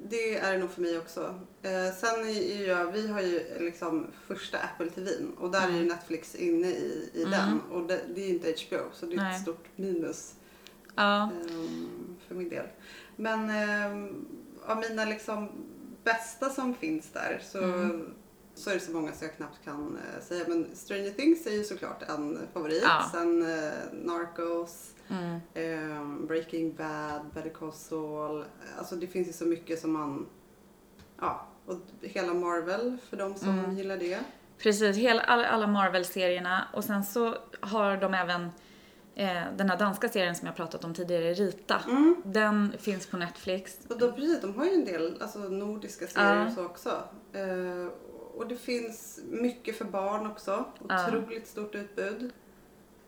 [0.09, 1.39] Det är det nog för mig också.
[1.61, 5.77] Eh, sen är jag, vi har ju liksom första Apple TVn och där är Mm.
[5.81, 9.13] ju Netflix inne i, i den och det, det är ju inte HBO så det
[9.13, 9.35] är Nej.
[9.35, 10.33] ett stort minus
[10.95, 12.65] Ja, ehm, för min del.
[13.15, 14.25] Men ehm,
[14.65, 15.49] av mina liksom
[16.03, 18.13] bästa som finns där så, Mm.
[18.55, 20.43] Så är det så många så jag knappt kan eh, säga.
[20.47, 22.83] Men Stranger Things är ju såklart en favorit.
[22.83, 23.09] Ja.
[23.11, 25.39] Sen eh, Narcos, mm.
[25.53, 28.45] ehm, Breaking Bad, Better Call Saul.
[28.77, 30.27] Alltså det finns ju så mycket som man...
[31.21, 33.75] Ja, och hela Marvel för de som Mm.
[33.77, 34.19] gillar det.
[34.57, 34.97] precis.
[34.97, 36.67] Hela, alla, alla Marvel-serierna.
[36.73, 38.41] Och sen så har de även
[39.15, 41.81] eh, den här danska serien som jag pratat om tidigare, Rita.
[41.87, 42.15] Mm.
[42.25, 43.77] Den finns på Netflix.
[43.89, 47.03] Och de, precis, de har ju en del alltså, nordiska serier och så också.
[48.37, 50.65] Och det finns mycket för barn också.
[50.89, 51.07] Ja.
[51.07, 52.31] Otroligt stort utbud.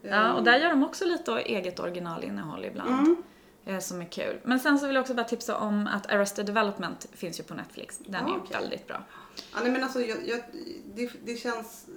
[0.01, 3.07] Ja, och där gör de också lite eget originalinnehåll ibland.
[3.07, 3.23] Mm.
[3.65, 4.39] eh, Som är kul.
[4.43, 7.53] Men sen så vill jag också bara tipsa om att Arrested Development finns ju på
[7.53, 7.97] Netflix.
[7.97, 8.57] Den är Ja, ju okej.
[8.61, 9.03] väldigt bra.
[9.53, 10.39] Ja, nej, men alltså, jag, jag,
[10.95, 11.87] det, det känns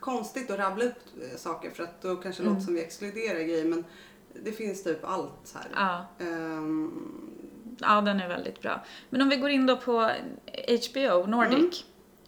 [0.00, 0.94] konstigt att rabbla upp
[1.30, 2.54] eh, saker för att då kanske det Mm.
[2.54, 3.84] låter som vi exkluderar grejer men
[4.44, 5.66] det finns typ allt här.
[5.74, 7.30] Ja, Ehm,
[7.80, 8.84] ja, den är väldigt bra.
[9.10, 10.10] Men om vi går in då på
[10.90, 11.84] HBO Nordic.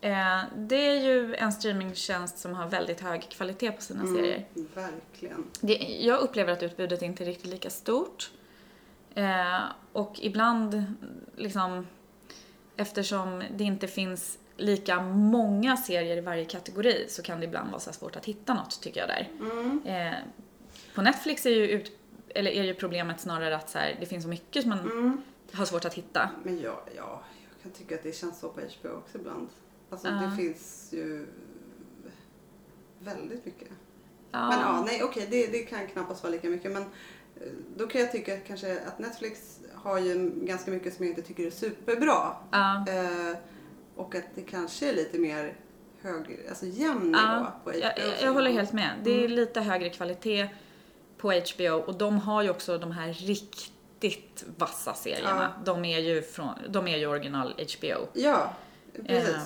[0.06, 4.46] Eh, det är ju en streamingtjänst som har väldigt hög kvalitet på sina serier.
[4.56, 5.44] mm, verkligen.
[5.60, 8.30] Det, jag upplever att utbudet inte är riktigt lika stort.
[9.14, 9.60] Eh,
[9.92, 10.84] och ibland,
[11.36, 11.86] liksom,
[12.76, 17.80] eftersom det inte finns lika många serier i varje kategori så kan det ibland vara
[17.80, 19.28] så svårt att hitta något, tycker jag där.
[19.40, 19.82] Mm.
[19.86, 20.14] Eh,
[20.94, 24.22] på Netflix är ju, ut, eller är ju problemet snarare att så här, det finns
[24.24, 25.22] så mycket som man Mm.
[25.52, 26.30] har svårt att hitta.
[26.44, 29.48] Men ja, ja, jag kan tycka att det känns så på HBO också ibland.
[29.90, 30.14] Alltså Ja.
[30.14, 31.26] det finns ju
[32.98, 33.68] väldigt mycket.
[34.30, 36.72] Ja, Men ja, nej okej, det, det kan knappast vara lika mycket.
[36.72, 36.88] Men eh,
[37.76, 41.46] då kan jag tycka kanske att Netflix har ju ganska mycket som jag inte tycker
[41.46, 42.36] är superbra.
[42.50, 43.36] ja, Eh,
[43.96, 45.56] och att det kanske är lite mer
[46.02, 47.78] hög, alltså jämn nivå ja, på HBO.
[47.78, 48.90] jag, jag, jag håller helt med.
[49.04, 49.30] Det är Mm.
[49.30, 50.48] lite högre kvalitet
[51.18, 55.52] på HBO och de har ju också de här riktigt vassa serierna.
[55.64, 58.08] De, är ju från, de är ju original HBO.
[58.12, 58.52] Ja,
[59.06, 59.34] precis.
[59.34, 59.42] Ehm.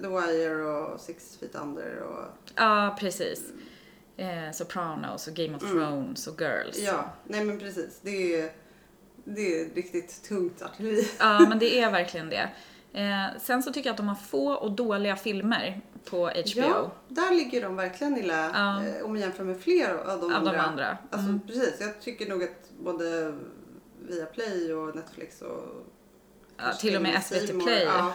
[0.00, 2.24] The Wire och Six Feet Under och
[2.56, 3.42] Ja, precis.
[4.16, 6.78] Eh, Sopranos och Game of Thrones och Girls.
[6.78, 6.86] Mm.
[6.94, 7.98] ja, nej men precis.
[8.02, 8.52] Det är,
[9.24, 11.08] det är riktigt tungt artilleri.
[11.18, 12.50] Ja, men det är verkligen det.
[12.92, 16.60] Eh, sen så tycker jag att de har få och dåliga filmer på HBO.
[16.60, 18.84] Ja, där ligger de verkligen illa Ja.
[18.86, 20.52] eh, om man jämför med fler av de Av andra.
[20.52, 20.98] de andra.
[21.10, 21.40] Alltså Mm.
[21.46, 23.34] precis, jag tycker nog att både
[24.08, 25.86] Viaplay och Netflix och
[26.56, 28.12] Ja, till och med SVT Play Ja,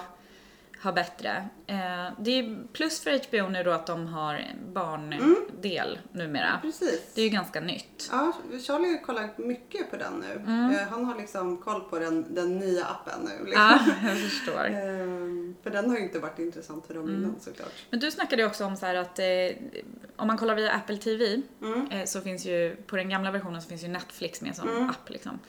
[0.80, 1.48] har bättre.
[1.68, 4.42] Eh, det är plus för HBO nu då att de har
[4.74, 6.60] barndel numera.
[6.62, 7.02] Precis.
[7.16, 8.10] Det är ju ganska nytt.
[8.12, 8.34] Ja,
[8.68, 10.34] Charlie har kollat mycket på den nu.
[10.52, 10.72] Mm.
[10.76, 13.46] Eh, Han har liksom koll på den, den nya appen nu.
[13.46, 13.62] Liksom.
[13.64, 14.66] Ja, jag förstår.
[14.70, 17.24] Ehm, för den har ju inte varit intressant för dem Mm.
[17.24, 17.74] innan såklart.
[17.90, 19.26] Men du snackade ju också om så att eh,
[20.16, 21.88] om man kollar via Apple TV Mm.
[21.92, 25.10] eh, så finns ju, på den gamla versionen så finns ju Netflix med som app
[25.10, 25.40] liksom.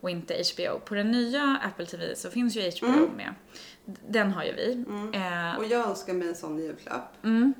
[0.00, 0.78] Och inte HBO.
[0.78, 3.10] På den nya Apple TV så finns ju HBO Mm.
[3.16, 3.34] med.
[4.08, 4.84] Den har ju vi.
[5.12, 7.24] Eh, Och jag önskar mig en sån julklapp.
[7.24, 7.54] Mm.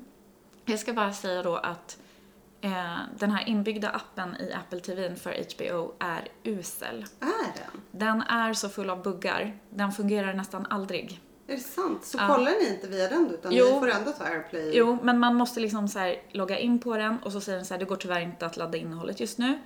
[0.65, 1.97] Jag ska bara säga då att
[2.61, 7.05] eh, den här inbyggda appen i Apple TV för HBO är usel.
[7.19, 7.81] Är den?
[7.91, 9.57] Den är så full av buggar.
[9.69, 11.21] Den fungerar nästan aldrig.
[11.47, 12.05] Är det sant?
[12.05, 12.27] Så Ja.
[12.35, 13.65] kollar ni inte via den utan Jo.
[13.65, 14.71] ni får ändå ta AirPlay?
[14.77, 17.73] Jo, men man måste liksom så logga in på den och så säger den så
[17.73, 19.59] här, det går tyvärr inte att ladda innehållet just nu.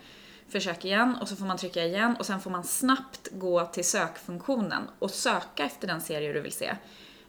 [0.52, 3.86] Försök igen och så får man trycka igen och sen får man snabbt gå till
[3.86, 6.76] sökfunktionen och söka efter den serie du vill se.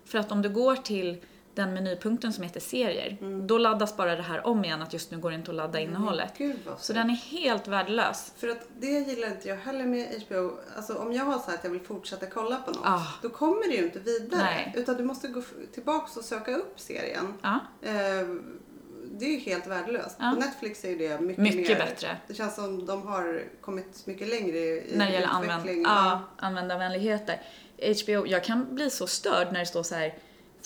[0.04, 4.22] För att om du går till den menypunkten som heter serier, då laddas bara det
[4.22, 6.32] här om igen att just nu går det inte att ladda innehållet.
[6.38, 8.32] Gud vad Så den är helt värdelös.
[8.36, 10.50] För att det gillar inte jag heller med HBO.
[10.76, 12.82] Alltså om jag har så att jag vill fortsätta kolla på något.
[12.84, 13.06] Ah.
[13.22, 14.42] Då kommer det ju inte vidare.
[14.42, 14.72] Nej.
[14.76, 15.42] Utan du måste gå
[15.74, 17.34] tillbaks och söka upp serien.
[17.42, 18.26] Ja, Eh,
[19.22, 20.16] det är ju helt värdelöst.
[20.18, 20.30] Ja.
[20.34, 21.86] På Netflix är det mycket, Mycket mer.
[21.86, 22.16] bättre.
[22.28, 25.82] Det känns som de har kommit mycket längre i när det gäller använd utveckling.
[25.84, 27.40] ja, användarvänligheter.
[28.04, 30.14] HBO, jag kan bli så störd när det står så här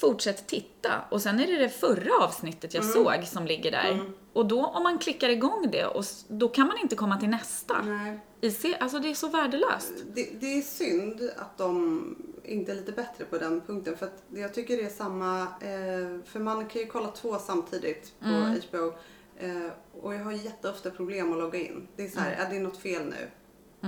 [0.01, 4.01] fortsätt titta och sen är det det förra avsnittet jag såg som ligger där.
[4.33, 7.83] Och då om man klickar igång det och då kan man inte komma till nästa.
[7.83, 8.19] Nej.
[8.41, 9.93] I se, alltså det är så värdelöst.
[10.15, 13.97] Det, det är synd att de inte är lite bättre på den punkten.
[13.97, 18.15] För att jag tycker det är samma, eh, för man kan ju kolla två samtidigt
[18.21, 18.61] på Mm.
[18.71, 18.93] HBO.
[19.39, 19.71] Eh,
[20.03, 21.89] och jag har jätteofta problem att logga in.
[21.97, 22.47] Det är så här, Mm.
[22.47, 23.31] är det något fel nu?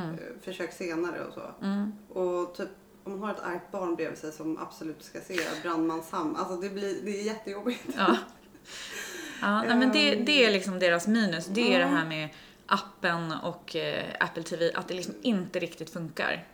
[0.00, 0.10] Eh,
[0.42, 1.64] försök senare och så.
[1.64, 1.92] Mm.
[2.08, 2.68] Och typ
[3.12, 6.36] om man har ett argt barn bredvid sig som absolut ska se Brandmans hamn.
[6.36, 7.84] Alltså det, blir, det är jättejobbigt.
[7.96, 8.16] Ja.
[9.40, 11.46] Ja, nej, men det, det är liksom deras minus.
[11.46, 12.28] Det är det här med
[12.66, 16.46] appen och eh, Apple TV, att det liksom inte riktigt funkar.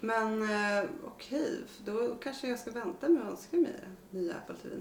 [0.00, 3.74] Men eh, okej, då kanske jag ska vänta med att önska mig
[4.10, 4.74] nya Apple TV.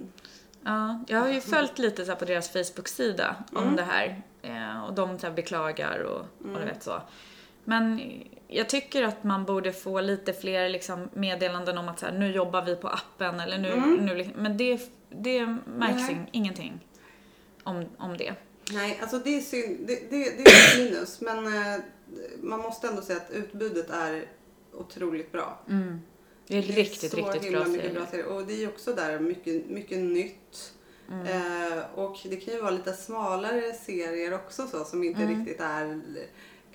[0.63, 3.75] Ja, jag har ju följt lite så på deras Facebook-sida om Mm.
[3.75, 4.21] det här.
[4.41, 6.59] Eh, och de så beklagar och, och Mm.
[6.61, 7.01] du vet så.
[7.63, 8.01] Men
[8.51, 12.31] jag tycker att man borde få lite fler liksom meddelanden om att så här, nu
[12.31, 13.95] jobbar vi på appen eller nu, Mm.
[13.95, 16.11] nu liksom- men det, det märks Nej.
[16.11, 16.87] in, ingenting
[17.63, 18.33] om, om det.
[18.73, 19.77] Nej, alltså det är synd.
[19.87, 21.21] Det, det, det är minus.
[21.21, 21.79] Men eh,
[22.41, 24.25] man måste ändå säga att utbudet är
[24.73, 25.59] otroligt bra.
[25.69, 25.99] Mm.
[26.47, 28.25] Det är riktigt, så riktigt himla bra mycket bra serier.
[28.25, 30.73] Och det är också där mycket, mycket nytt.
[31.11, 31.27] Mm.
[31.27, 35.39] Eh, och det kan ju vara lite smalare serier också så som inte Mm.
[35.39, 36.01] riktigt är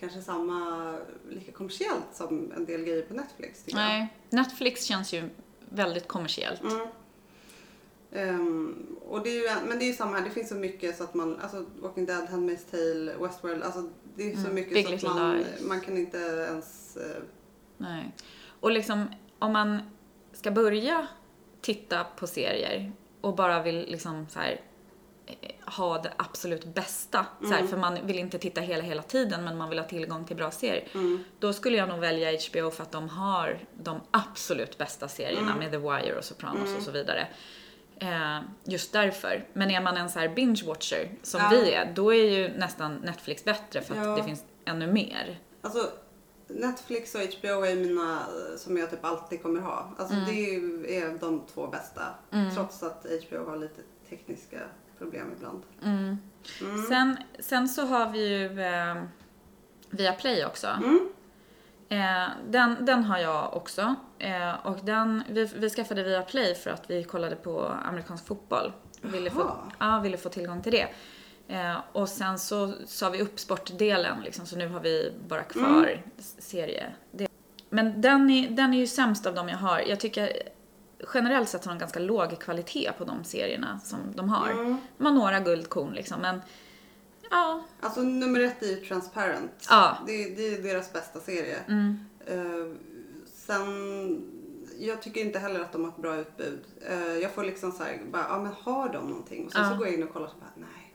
[0.00, 0.94] kanske samma,
[1.30, 3.88] lika kommersiellt som en del grejer på Netflix tycker jag.
[3.88, 5.28] Nej, Netflix känns ju
[5.68, 6.62] väldigt kommersiellt.
[6.62, 6.86] Mm.
[8.12, 10.96] Ehm, och det är ju, men det är ju samma här, det finns så mycket
[10.96, 14.54] så att man, alltså Walking Dead, Handmaid's Tale, Westworld, alltså det är så Mm.
[14.54, 15.46] mycket Big så att man, Lies.
[15.62, 17.22] man kan inte ens, eh,
[17.76, 18.12] Nej.
[18.60, 19.04] Och liksom,
[19.38, 19.78] om man
[20.32, 21.06] ska börja
[21.60, 24.60] titta på serier och bara vill liksom så här
[25.66, 27.68] ha det absolut bästa, så här, Mm.
[27.68, 30.50] för man vill inte titta hela, hela tiden men man vill ha tillgång till bra
[30.50, 30.88] serier.
[30.94, 35.46] mm, Då skulle jag nog välja HBO för att de har de absolut bästa serierna
[35.52, 35.58] Mm.
[35.58, 36.76] med The Wire och Sopranos Mm.
[36.76, 37.28] och så vidare.
[37.98, 39.44] Eh, just därför.
[39.52, 41.48] Men är man en så här binge-watcher som Ja.
[41.50, 44.16] vi är, då är ju nästan Netflix bättre för att Ja.
[44.16, 45.38] det finns ännu mer.
[45.62, 45.90] alltså
[46.48, 49.90] Netflix och HBO är mina eh, som jag typ alltid kommer ha.
[49.98, 50.26] Alltså Mm.
[50.26, 52.02] det är de två bästa.
[52.30, 52.54] Mm.
[52.54, 54.58] Trots att HBO har lite tekniska
[54.98, 55.62] problem ibland.
[55.84, 56.18] Mm.
[56.60, 56.82] Mm.
[56.88, 59.02] Sen, sen så har vi ju eh,
[59.90, 60.66] Viaplay också.
[60.66, 61.08] Mm.
[61.88, 63.94] Eh, den, den har jag också.
[64.18, 68.72] Eh, och den, vi, vi skaffade Viaplay för att vi kollade på amerikansk fotboll.
[69.02, 70.88] Ville få, ja, ville få tillgång till det.
[71.48, 75.82] Eh, och sen så sa vi upp sportdelen liksom, så nu har vi bara kvar
[75.86, 75.98] Mm.
[76.18, 76.92] s- serie.
[77.12, 77.28] Det.
[77.70, 79.80] Men den är, den är ju sämst av dem jag har.
[79.80, 80.32] Jag tycker
[81.14, 84.50] generellt sett har de ganska låg kvalitet på de serierna som de har.
[84.50, 84.76] Mm.
[84.98, 86.40] De har några guldkorn liksom, men
[87.30, 87.62] ja.
[87.80, 89.66] Alltså nummer ett är ju Transparent.
[89.70, 89.98] Ja.
[90.06, 91.56] Det, det är deras bästa serie.
[91.68, 92.76] Mm, Eh,
[93.34, 94.22] sen,
[94.78, 96.60] jag tycker inte heller att de har ett bra utbud.
[96.88, 99.46] Eh, jag får liksom så här, bara, ja men har de någonting?
[99.46, 99.70] Och sen Ja.
[99.70, 100.85] så går jag in och kollar och så bara, nej.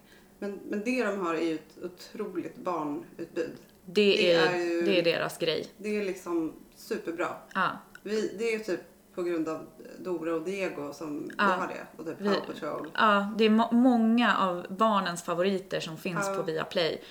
[0.42, 3.52] Men, men det de har är ju ett otroligt barnutbud.
[3.86, 5.68] det, Det är, är ju- det är deras grej.
[5.78, 7.28] Det är liksom superbra.
[7.54, 7.70] Ja.
[8.04, 8.80] Vi, det är ju typ
[9.16, 9.66] på grund av
[10.00, 11.44] Dora och Diego som Ja.
[11.44, 11.88] har det.
[11.98, 12.92] Och typ Vi- Paw Patrol.
[12.94, 16.36] Ja, det är må- många av barnens favoriter som finns Ja.
[16.36, 17.02] på Viaplay.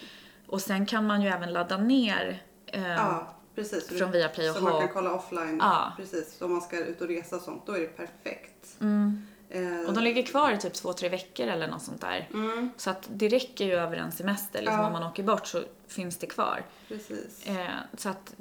[0.46, 3.34] Och sen kan man ju även ladda ner eh, Ja.
[3.54, 3.86] Precis.
[3.88, 4.80] så från Viaplay och Så man ha...
[4.80, 5.58] kan kolla offline.
[5.62, 5.92] Ja.
[5.96, 6.40] Precis.
[6.42, 8.76] Om man ska ut och resa och sånt, då är det perfekt.
[8.80, 9.26] Mm.
[9.52, 12.28] Eh, Och de ligger kvar i typ två, tre veckor eller något sånt där.
[12.32, 14.58] mm, Så att det räcker ju över en semester.
[14.60, 14.86] Liksom, Ja.
[14.86, 16.62] Om man åker bort så finns det kvar.
[16.88, 17.46] precis.
[17.46, 18.34] Eh, så att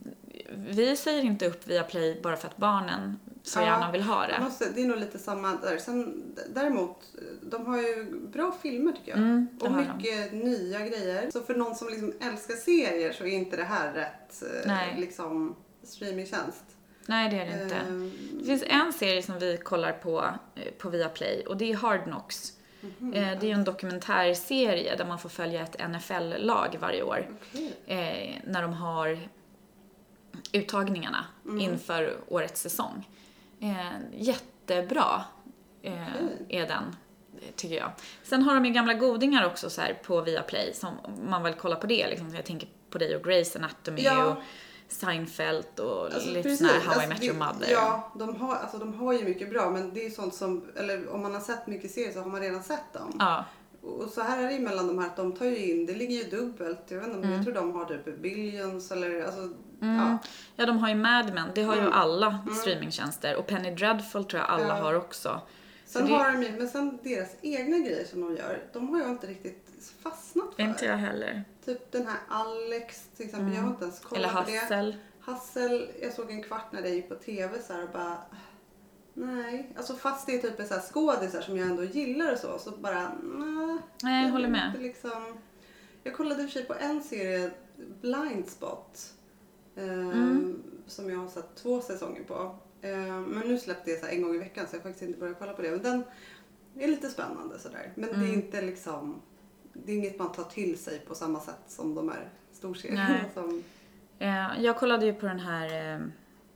[0.56, 4.40] vi säger inte upp Viaplay bara för att barnen så Ja, gärna vill ha det.
[4.42, 5.78] Måste, det är nog lite samma där.
[5.78, 6.98] Sen, däremot,
[7.42, 9.20] de har ju bra filmer tycker jag.
[9.20, 9.98] Mm, och har de.
[9.98, 11.32] mycket nya grejer.
[11.32, 15.56] Så för någon som liksom älskar serier så är inte det här rätt eh, liksom,
[15.84, 16.64] streamingtjänst.
[17.06, 17.76] Nej, det är det inte.
[17.76, 21.76] Ehm, Det finns en serie som vi kollar på eh, på Viaplay och det är
[21.76, 22.54] Hard Knocks.
[22.82, 27.28] mhm, Eh, Det är ju en dokumentärserie där man får följa ett NFL-lag varje år.
[27.54, 27.74] okej.
[27.86, 29.20] eh, när de har
[30.52, 31.60] uttagningarna Mm.
[31.62, 33.08] inför årets säsong.
[34.14, 35.24] Jättebra
[36.50, 36.96] är den,
[37.56, 37.92] tycker jag.
[38.24, 40.90] Sen har de ju gamla godingar också så här på Viaplay, som
[41.30, 42.08] man väl kollar på det.
[42.08, 42.36] Liksom.
[42.36, 44.26] Jag tänker på dig och Grey's Anatomy Ja.
[44.26, 44.38] och
[44.90, 47.68] Seinfeld och Alltså, lite sån här How I Alltså, Met det- Your Mother.
[47.72, 51.10] Ja, de har, alltså, de har ju mycket bra men det är sånt som, eller
[51.14, 53.16] om man har sett mycket serier så har man redan sett dem.
[53.20, 53.46] Ja.
[53.82, 55.94] Och så här är det ju mellan de här att de tar ju in, det
[55.94, 56.80] ligger ju dubbelt.
[56.88, 57.32] Jag vet inte Mm.
[57.34, 59.40] jag tror de har typ billions eller alltså,
[59.82, 59.96] Mm.
[59.96, 60.18] ja.
[60.56, 61.94] ja, de har ju Mad Men, det har ju Mm.
[61.94, 64.84] alla streamingtjänster och Penny Dreadful tror jag alla Ja.
[64.84, 65.42] har också.
[65.86, 69.00] Sen det- har de ju, men sen deras egna grejer som de gör, de har
[69.00, 70.64] jag inte riktigt fastnat för.
[70.64, 71.44] Inte jag heller.
[71.66, 74.58] Typ den här Alex till exempel, jag har inte ens kollat Eller på det.
[74.58, 74.96] Hassel.
[75.20, 78.18] Hassel, jag såg en kvart när det gick på TV så här och bara
[79.14, 82.60] Nej, alltså fast det är typ så här skådisar som jag ändå gillar och så,
[82.60, 83.78] så bara nej.
[84.04, 84.74] Nej, jag håller med.
[84.80, 85.38] Liksom,
[86.04, 87.52] jag kollade i och för sig på en serie,
[88.02, 89.14] Blind Spot,
[89.76, 90.64] eh, Mm.
[90.88, 92.56] som jag har sett två säsonger på.
[92.82, 95.20] Eh, men nu släppte det så en gång i veckan så jag har faktiskt inte
[95.20, 95.72] börjat kolla på det.
[95.72, 96.04] Men den
[96.84, 97.92] är lite spännande sådär.
[97.96, 98.34] Men det är Mm.
[98.34, 99.22] inte liksom,
[99.86, 103.20] det är inget man tar till sig på samma sätt som de här storserierna.
[103.34, 103.64] Som,
[104.20, 106.02] Eh, jag kollade ju på den här eh,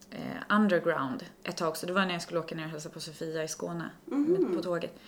[0.10, 1.86] eh, Underground ett tag också.
[1.86, 4.62] Det var när jag skulle åka ner och hälsa på Sofia i Skåne med, på
[4.62, 5.00] tåget.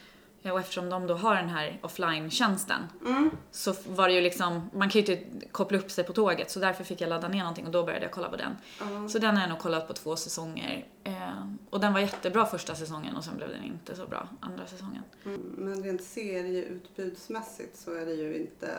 [0.48, 4.70] Ja, och eftersom de då har den här offline-tjänsten mm, så var det ju liksom,
[4.74, 7.40] man kan ju inte koppla upp sig på tåget så därför fick jag ladda ner
[7.40, 8.58] någonting och då började jag kolla på den.
[8.80, 9.10] ja.
[9.10, 10.86] Så den har jag nog kollat på två säsonger.
[11.04, 11.30] Eh,
[11.70, 15.04] och den var jättebra första säsongen och sen blev den inte så bra andra säsongen.
[15.26, 18.70] Mm, men rent serieutbudsmässigt så är det ju inte...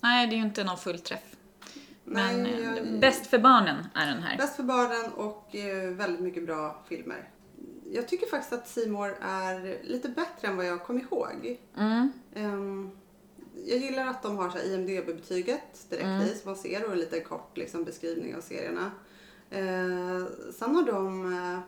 [0.00, 1.36] Nej, det är ju inte någon fullträff.
[2.04, 4.36] Men Nej, eh, jag- bäst för barnen är den här.
[4.36, 7.28] Bäst för barnen och eh, väldigt mycket bra filmer.
[7.94, 11.60] Jag tycker faktiskt att Seymour är lite bättre än vad jag kom ihåg.
[11.76, 12.12] Mm.
[12.34, 12.90] Ehm,
[13.66, 16.22] jag gillar att de har så IMDB-betyget direkt Mm.
[16.22, 18.90] i så man ser och en liten kort liksom, beskrivning av serierna.
[19.50, 21.60] Eh, sen har de, eh,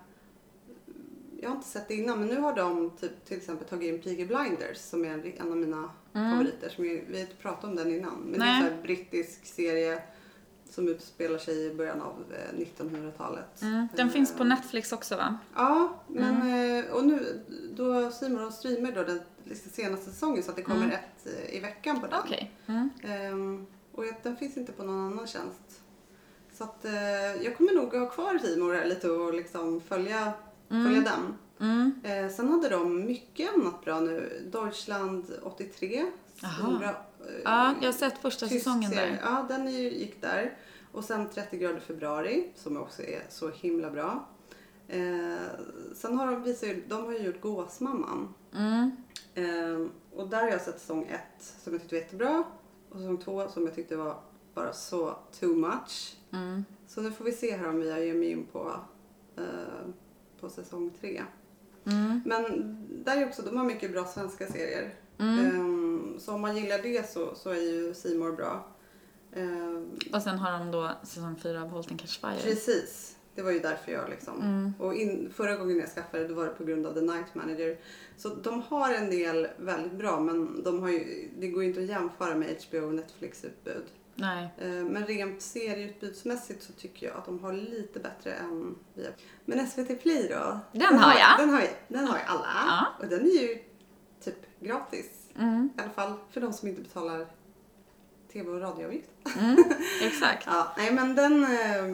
[1.43, 4.03] jag har inte sett det innan, men nu har de typ, till exempel tagit in
[4.03, 6.31] Peaky Blinders som är en, en av mina Mm.
[6.31, 6.69] favoriter.
[6.69, 8.63] Som är, vi har inte pratat om den innan, men Nej.
[8.63, 10.03] det är en brittisk serie
[10.75, 13.63] som utspelar sig i början av eh, 1900-talet.
[13.63, 13.89] Mm.
[13.97, 15.39] Den Eh, finns på Netflix också va?
[15.55, 16.35] Ja, men
[16.79, 17.41] eh, och nu
[17.77, 20.91] då Simon streamar då den liksom senaste säsongen så att det kommer Mm.
[20.91, 22.21] ett eh, i veckan på den.
[22.25, 22.51] Okej.
[22.67, 22.91] Mm.
[23.03, 25.81] Ehm, och den finns inte på någon annan tjänst.
[26.59, 26.93] Så att eh,
[27.45, 30.33] jag kommer nog ha kvar Simor här lite och liksom följa,
[30.69, 31.35] följa den.
[31.61, 32.01] Mm.
[32.05, 34.43] Eh, sen hade de mycket annat bra nu.
[34.53, 36.07] Deutschland 83.
[36.41, 36.51] Jaha.
[36.53, 36.95] Stora, eh,
[37.45, 39.11] Ja, jag har sett första säsongen serie.
[39.11, 39.19] där.
[39.23, 40.53] Ja, den gick där.
[40.95, 44.29] Och sen 30 grader februari som också är så himla bra.
[44.89, 45.37] Eh,
[45.95, 48.35] sen har de visat ju, de har ju gjort Gåsmamman.
[48.55, 48.97] Mm.
[49.35, 52.45] Eh, och där har jag sett säsong ett som jag tyckte var jättebra.
[52.91, 54.17] Och säsong två som jag tyckte var
[54.55, 56.17] bara så too much.
[56.33, 56.65] Mm.
[56.87, 58.73] Så nu får vi se här om vi ger mig in på,
[59.37, 59.89] eh,
[60.41, 61.23] på säsong tre.
[61.85, 62.21] Mm.
[62.25, 64.95] Men där är också, de har mycket bra svenska serier.
[65.19, 65.39] Mm.
[65.39, 68.74] Ehm, så om man gillar det så, så är ju Simor bra.
[69.37, 72.41] Ehm, Och sen har de då säsong fyra av and Catch Fire.
[72.43, 74.41] precis, det var ju därför jag liksom.
[74.43, 74.75] Mm.
[74.79, 77.79] Och in, förra gången jag skaffade det var det på grund av The Night Manager.
[78.17, 81.81] Så de har en del väldigt bra men de har ju, det går ju inte
[81.81, 83.85] att jämföra med HBO och Netflix utbud.
[84.15, 84.49] Nej.
[84.61, 89.07] Ehm, Men rent serieutbudsmässigt så tycker jag att de har lite bättre än vi.
[89.45, 90.59] Men SVT Play då?
[90.73, 91.39] Den har jag.
[91.39, 92.47] Den har, jag- den har ju alla.
[92.67, 92.87] Ja.
[93.01, 93.59] Och den är ju
[94.25, 95.07] typ gratis.
[95.39, 95.69] Mm.
[95.79, 97.27] I alla fall för de som inte betalar
[98.35, 99.11] tv och radioavgift.
[99.39, 99.65] Mm.
[100.03, 100.47] Exakt.
[100.51, 101.85] Ja, nej men den, eh,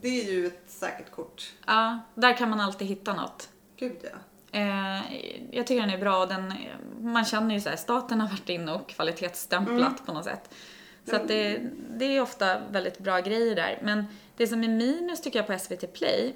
[0.00, 1.52] det är ju ett säkert kort.
[1.66, 3.48] Ja, där kan man alltid hitta något.
[3.76, 4.18] Gud ja.
[4.58, 5.14] Eh,
[5.50, 6.54] jag tycker den är bra och den,
[7.00, 10.06] man känner ju så här, staten har varit inne och kvalitetsstämplat Mm.
[10.06, 10.54] på något sätt.
[11.10, 13.78] Så att det, det är ofta väldigt bra grejer där.
[13.82, 14.04] Men
[14.36, 16.34] det som är minus tycker jag på SVT Play,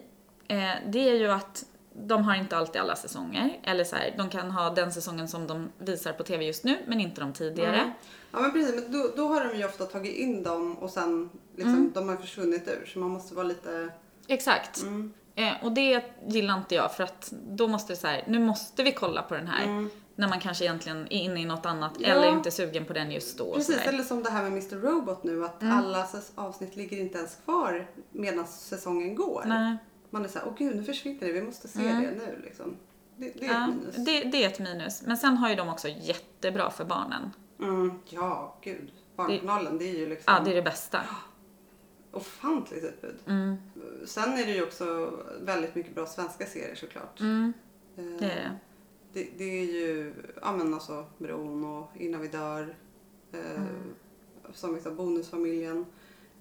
[0.48, 3.58] eh, det är ju att de har inte alltid alla säsonger.
[3.62, 6.78] Eller så här, de kan ha den säsongen som de visar på TV just nu,
[6.86, 7.76] men inte de tidigare.
[7.80, 7.92] Mm.
[8.34, 11.30] Ja men precis, men då, då har de ju ofta tagit in dem och sen
[11.56, 11.92] liksom, Mm.
[11.94, 12.86] de har försvunnit ur.
[12.86, 13.88] Så man måste vara lite...
[14.28, 14.82] Exakt.
[14.82, 15.12] Mm.
[15.34, 18.82] Eh, och det gillar inte jag för att då måste det så här, nu måste
[18.82, 19.64] vi kolla på den här.
[19.64, 19.90] Mm.
[20.16, 22.08] När man kanske egentligen är inne i något annat Ja.
[22.08, 23.54] eller inte är sugen på den just då.
[23.54, 25.78] Precis, eller som det här med Mr Robot nu att Mm.
[25.78, 29.42] alla avsnitt ligger inte ens kvar medan säsongen går.
[29.46, 29.76] Nej.
[30.10, 32.02] Man är såhär, åh gud nu försvinner det, vi måste se Mm.
[32.02, 32.76] det nu liksom.
[33.16, 35.02] Det, det är Ja, det, det är ett minus.
[35.02, 37.30] Men sen har ju de också jättebra för barnen.
[37.60, 38.92] Mm, ja, gud.
[39.16, 41.00] Barnkanalen, det är ju liksom Ja, det är det bästa.
[42.12, 43.16] ofantligt utbud.
[43.26, 43.56] Mm,
[44.06, 47.20] Sen är det ju också väldigt mycket bra svenska serier såklart.
[47.20, 47.52] mm,
[47.96, 48.58] Eh, det är det.
[49.12, 52.76] det, det är ju, ja men alltså Bron och Innan vi dör.
[53.32, 53.94] Eh, Mm.
[54.52, 55.86] Som vi sa, Bonusfamiljen.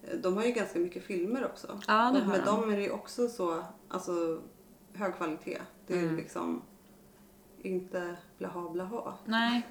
[0.03, 1.79] Eh, De har ju ganska mycket filmer också.
[1.87, 2.45] Ja, det och har med de.
[2.61, 4.41] dem är det ju också så, alltså
[4.93, 5.61] hög kvalitet.
[5.87, 6.15] Det är Mm.
[6.15, 6.61] liksom
[7.63, 9.13] inte blaha blaha.
[9.25, 9.61] Nej.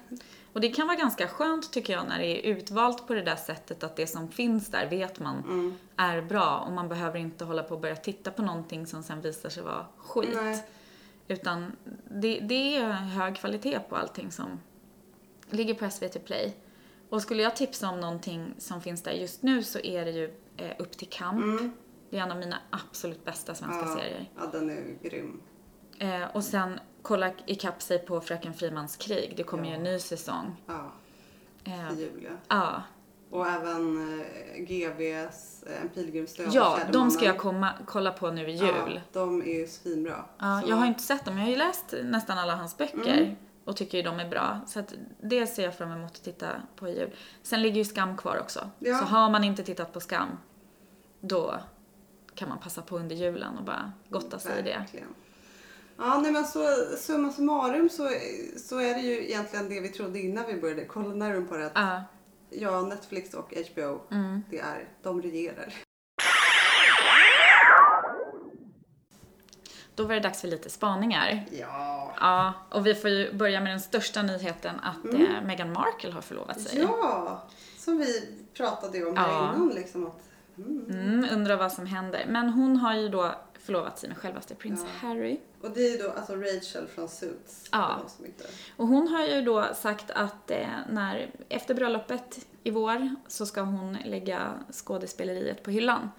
[0.53, 3.35] Och det kan vara ganska skönt tycker jag när det är utvalt på det där
[3.35, 5.73] sättet att det som finns där vet man Mm.
[5.97, 9.21] är bra och man behöver inte hålla på och börja titta på någonting som sen
[9.21, 10.29] visar sig vara skit.
[10.33, 10.63] Nej.
[11.27, 11.71] Utan
[12.11, 14.59] det, det är hög kvalitet på allting som
[15.49, 16.55] ligger på SVT Play.
[17.09, 20.33] Och skulle jag tipsa om någonting som finns där just nu så är det ju
[20.57, 21.43] eh, Upp till kamp.
[21.43, 21.71] Mm.
[22.09, 23.95] Det är en av mina absolut bästa svenska Ja.
[23.95, 24.29] serier.
[24.37, 25.41] Ja, den är grym.
[25.99, 29.33] Eh, och sen kolla ikapp sig på Fröken Frimans krig.
[29.37, 29.69] Det kommer Ja.
[29.69, 30.55] ju en ny säsong.
[30.67, 30.91] Ja,
[31.65, 32.83] Eh, till jul ja.
[33.29, 38.11] Och även eh, GVs eh, En pilgrims död och ja de ska jag komma, kolla
[38.11, 38.91] på nu i jul.
[38.95, 40.25] Ja, de är ju svinbra.
[40.39, 43.17] Ja, Så- jag har inte sett dem, jag har ju läst nästan alla hans böcker
[43.21, 43.35] Mm.
[43.65, 44.59] och tycker ju de är bra.
[44.67, 47.09] Så att det ser jag fram emot att titta på i jul.
[47.43, 48.69] Sen ligger ju Skam kvar också.
[48.79, 48.97] Ja.
[48.99, 50.29] Så har man inte tittat på Skam,
[51.21, 51.55] då
[52.35, 54.85] kan man passa på under julen och bara gotta sig i det.
[55.97, 56.67] Ja, nej men så
[56.97, 58.09] summa summarum så,
[58.57, 61.65] så är det ju egentligen det vi trodde innan vi började kolla närmare på det.
[61.65, 62.03] Att, Ja,
[62.49, 64.43] ja, Netflix och HBO, mm.
[64.49, 65.73] det är, de regerar.
[69.95, 71.45] Då var det dags för lite spaningar.
[71.51, 72.13] Ja.
[72.19, 75.35] Ja, och vi får ju börja med den största nyheten att Mm.
[75.35, 76.79] eh, Meghan Markle har förlovat sig.
[76.81, 77.41] Ja,
[77.77, 79.53] som vi pratade om Ja.
[79.55, 80.21] innan liksom att
[80.57, 81.25] mm.
[81.33, 82.25] Undrar vad som händer.
[82.29, 85.07] Men hon har ju då förlovat sig med självaste prins Ja.
[85.07, 85.39] Harry.
[85.61, 87.69] Och det är ju då alltså Rachel från Suits.
[87.71, 88.01] Ja.
[88.77, 93.61] Och hon har ju då sagt att eh, när, efter bröllopet i vår så ska
[93.61, 96.09] hon lägga skådespeleriet på hyllan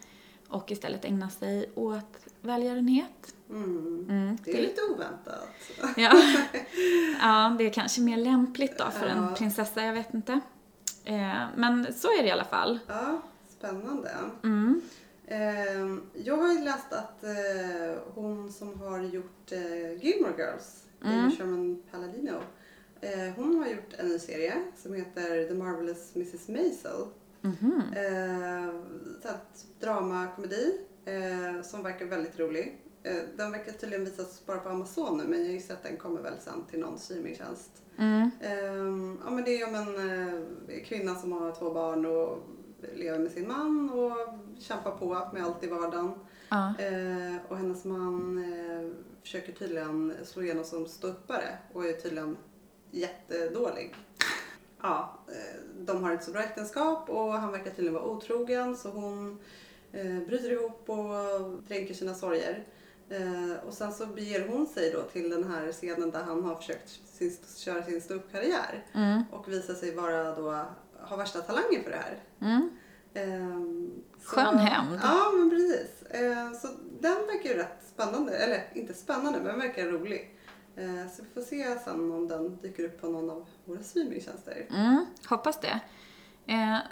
[0.49, 3.35] och istället ägna sig åt välgörenhet.
[3.51, 4.07] Mm.
[4.11, 5.49] Mm, Det är lite oväntat.
[5.97, 6.13] ja.
[7.23, 9.13] ja, det är kanske mer lämpligt då för Ja.
[9.13, 10.41] en prinsessa, jag vet inte.
[11.05, 12.79] Eh, men så är det i alla fall.
[12.87, 13.23] Ja,
[13.65, 14.11] spännande.
[14.43, 14.81] Mm.
[15.27, 21.19] Eh, jag har ju läst att eh, hon som har gjort eh, Gilmore Girls, Mm.
[21.25, 22.41] Amy Sherman Palladino,
[23.01, 27.07] eh, hon har gjort en ny serie som heter The Marvelous Mrs Maisel.
[27.41, 27.83] Mhm.
[27.97, 28.75] Eh,
[29.23, 29.39] så här,
[29.81, 32.81] drama, komedi eh, som verkar väldigt rolig.
[33.37, 36.35] Den verkar tydligen visas bara på Amazon nu men jag gissar att den kommer väl
[36.41, 37.83] sen till någon streamingtjänst.
[37.99, 38.31] Mm.
[38.41, 42.39] Ehm, ja, men det är om en kvinna som har två barn och
[42.95, 44.17] lever med sin man och
[44.63, 46.13] kämpar på med allt i vardagen.
[46.49, 46.75] Ja.
[46.79, 48.91] Eh, och hennes man eh,
[49.23, 52.37] försöker tydligen slå igenom som ståuppare och är tydligen
[52.91, 53.95] jättedålig.
[54.83, 58.89] Ja, eh, de har inte så bra äktenskap och han verkar tydligen vara otrogen så
[58.89, 59.39] hon
[59.93, 62.65] eh, bryter ihop och dränker sina sorger.
[63.09, 66.55] Eh, och sen så beger hon sig då till den här scenen där han har
[66.55, 69.23] försökt sin, köra sin ståuppkarriär Mm.
[69.33, 70.65] och visar sig vara då,
[71.09, 72.19] ha värsta talangen för det här.
[72.41, 72.71] Mm.
[73.15, 73.91] Ehm,
[74.21, 75.01] så- Skön hämnd.
[75.03, 76.03] Ja, men precis.
[76.11, 76.69] Ehm, så
[77.01, 78.37] den verkar ju rätt spännande.
[78.37, 80.39] Eller inte spännande, men verkar rolig.
[80.77, 84.67] Ehm, så vi får se sen om den dyker upp på någon av våra streamingtjänster.
[84.71, 85.81] Mm, hoppas det.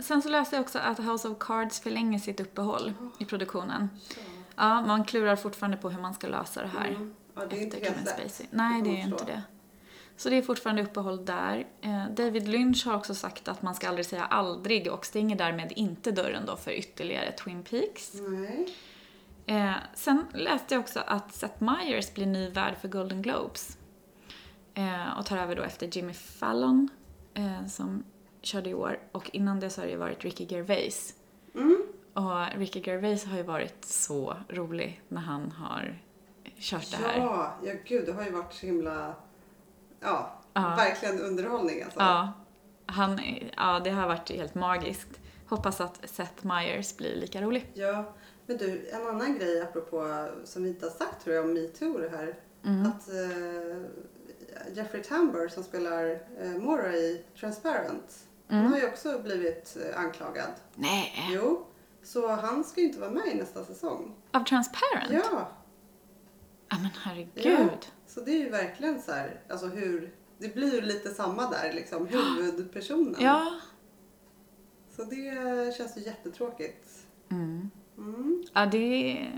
[0.02, 3.88] Sen så läste jag också att House of Cards förlänger sitt uppehåll i produktionen.
[4.56, 6.88] Ja, man klurar fortfarande på hur man ska lösa det här.
[6.88, 7.14] Mm.
[7.34, 8.42] Ja, det är inte helt lätt.
[8.50, 9.24] Nej, det är inte förstå.
[9.32, 9.42] det.
[10.22, 11.66] Så det är fortfarande uppehåll där.
[11.80, 15.72] Eh, David Lynch har också sagt att man ska aldrig säga aldrig och stänger därmed
[15.76, 18.14] inte dörren då för ytterligare Twin Peaks.
[18.14, 18.68] Nej.
[19.46, 23.78] Eh, sen läste jag också att Seth Meyers blir ny värd för Golden Globes.
[24.74, 26.88] Eh, och tar över då efter Jimmy Fallon
[27.34, 28.04] eh, som
[28.42, 28.98] körde i år.
[29.12, 31.14] Och innan det så har det ju varit Ricky Gervais.
[31.54, 31.82] Mm.
[32.14, 35.98] Och Ricky Gervais har ju varit så rolig när han har
[36.58, 37.18] kört det här.
[37.18, 39.14] Ja, ja, gud, det har ju varit så himla...
[40.02, 40.60] Ja, Ja.
[40.76, 42.00] verkligen underhållning alltså.
[42.00, 42.32] Ja,
[42.86, 43.20] han,
[43.56, 45.20] ja, det har varit helt magiskt.
[45.48, 47.70] Hoppas att Seth Meyers blir lika rolig.
[47.74, 48.12] Ja,
[48.46, 51.98] men du, en annan grej apropå som vi inte har sagt tror jag om metoo
[51.98, 52.34] det här.
[52.64, 52.86] Mm.
[52.86, 58.62] att eh, Jeffrey Tambor som spelar eh, Mora i Transparent, Mm.
[58.64, 60.50] han har ju också blivit eh, anklagad.
[60.74, 61.28] Nej.
[61.30, 61.66] Jo,
[62.02, 64.14] så han ska ju inte vara med i nästa säsong.
[64.32, 65.10] Av Transparent?
[65.10, 65.48] Ja,
[66.68, 67.32] Ja, men herregud.
[67.34, 67.68] Ja.
[68.14, 71.72] Så det är ju verkligen så här, alltså hur, det blir ju lite samma där
[71.72, 73.16] liksom, huvudpersonen.
[73.18, 73.52] Ja.
[74.96, 76.88] Så det känns ju jättetråkigt.
[77.28, 77.70] Mm.
[77.98, 79.32] Mm, Ja, det är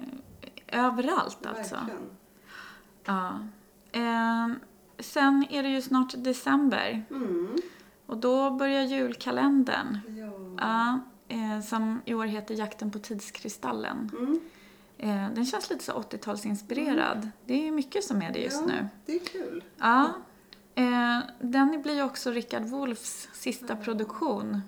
[0.68, 1.74] överallt alltså.
[1.74, 2.10] verkligen.
[3.04, 3.38] Ja.
[3.92, 4.54] Ehm,
[4.98, 7.56] sen är det ju snart december Mm,
[8.06, 9.98] och då börjar julkalendern.
[10.08, 10.30] ja.
[10.58, 10.98] Ja,
[11.36, 14.10] eh, som i år heter Jakten på tidskristallen.
[14.18, 14.40] Mm,
[14.98, 17.28] Eh, den känns lite så 80-talsinspirerad.
[17.46, 18.88] Det är mycket som är det just ja, nu.
[19.06, 19.64] det är kul.
[19.78, 20.12] Ja.
[20.74, 24.60] Eh, den blir ju också Richard Wolffs sista produktion.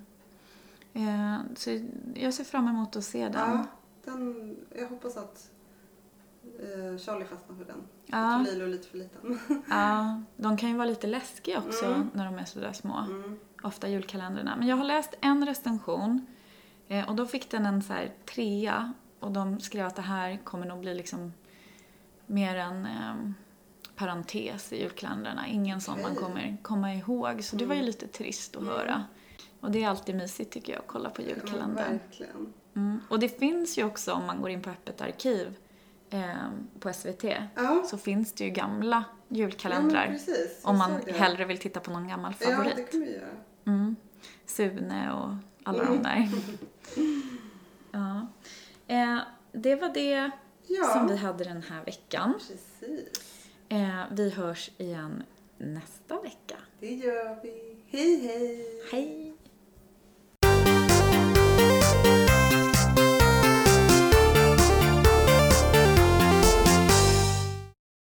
[0.92, 1.80] Eh, så
[2.14, 3.34] jag ser fram emot att se den.
[3.34, 3.66] Ja,
[4.04, 5.50] den, jag hoppas att
[7.00, 7.82] Charlie fastnar för den.
[8.06, 8.44] Ja.
[8.50, 9.38] Lilo är lite för liten.
[9.70, 12.10] Ja, de kan ju vara lite läskiga också Mm.
[12.14, 12.96] när de är sådär små.
[12.98, 13.38] Mm.
[13.62, 14.56] Ofta julkalendrarna.
[14.56, 16.26] Men jag har läst en recension
[17.08, 20.66] och då fick den en så här trea och de skrev att det här kommer
[20.66, 21.32] nog bli liksom
[22.26, 23.30] mer en eh,
[23.96, 25.46] parentes i julkalendrarna.
[25.48, 27.44] Ingen som man kommer komma ihåg.
[27.44, 27.86] Så det var ju Mm.
[27.86, 28.74] lite trist att Mm.
[28.74, 29.04] höra.
[29.60, 31.98] Och det är alltid mysigt tycker jag att kolla på Ja, julkalendern.
[32.00, 32.52] verkligen.
[32.76, 33.00] Mm.
[33.08, 35.56] Och det finns ju också om man går in på Öppet arkiv
[36.10, 36.34] eh,
[36.80, 40.18] på SVT Ja, så finns det ju gamla ja julkalendrar.
[40.26, 42.76] Jag om man hellre vill titta på någon gammal Ja, favorit.
[42.76, 43.28] det kan vi göra.
[43.64, 43.96] Mm.
[44.46, 45.96] Sune och alla Mm.
[45.96, 46.28] de där.
[47.92, 48.26] ja.
[48.86, 49.18] Eh,
[49.52, 50.30] det var det
[50.66, 52.32] Ja, som vi hade den här veckan.
[52.34, 53.48] precis.
[53.68, 55.22] Eh, vi hörs igen
[55.58, 56.56] nästa vecka.
[56.80, 57.76] Det gör vi.
[57.88, 58.66] Hej, hej!
[58.92, 59.25] Hej!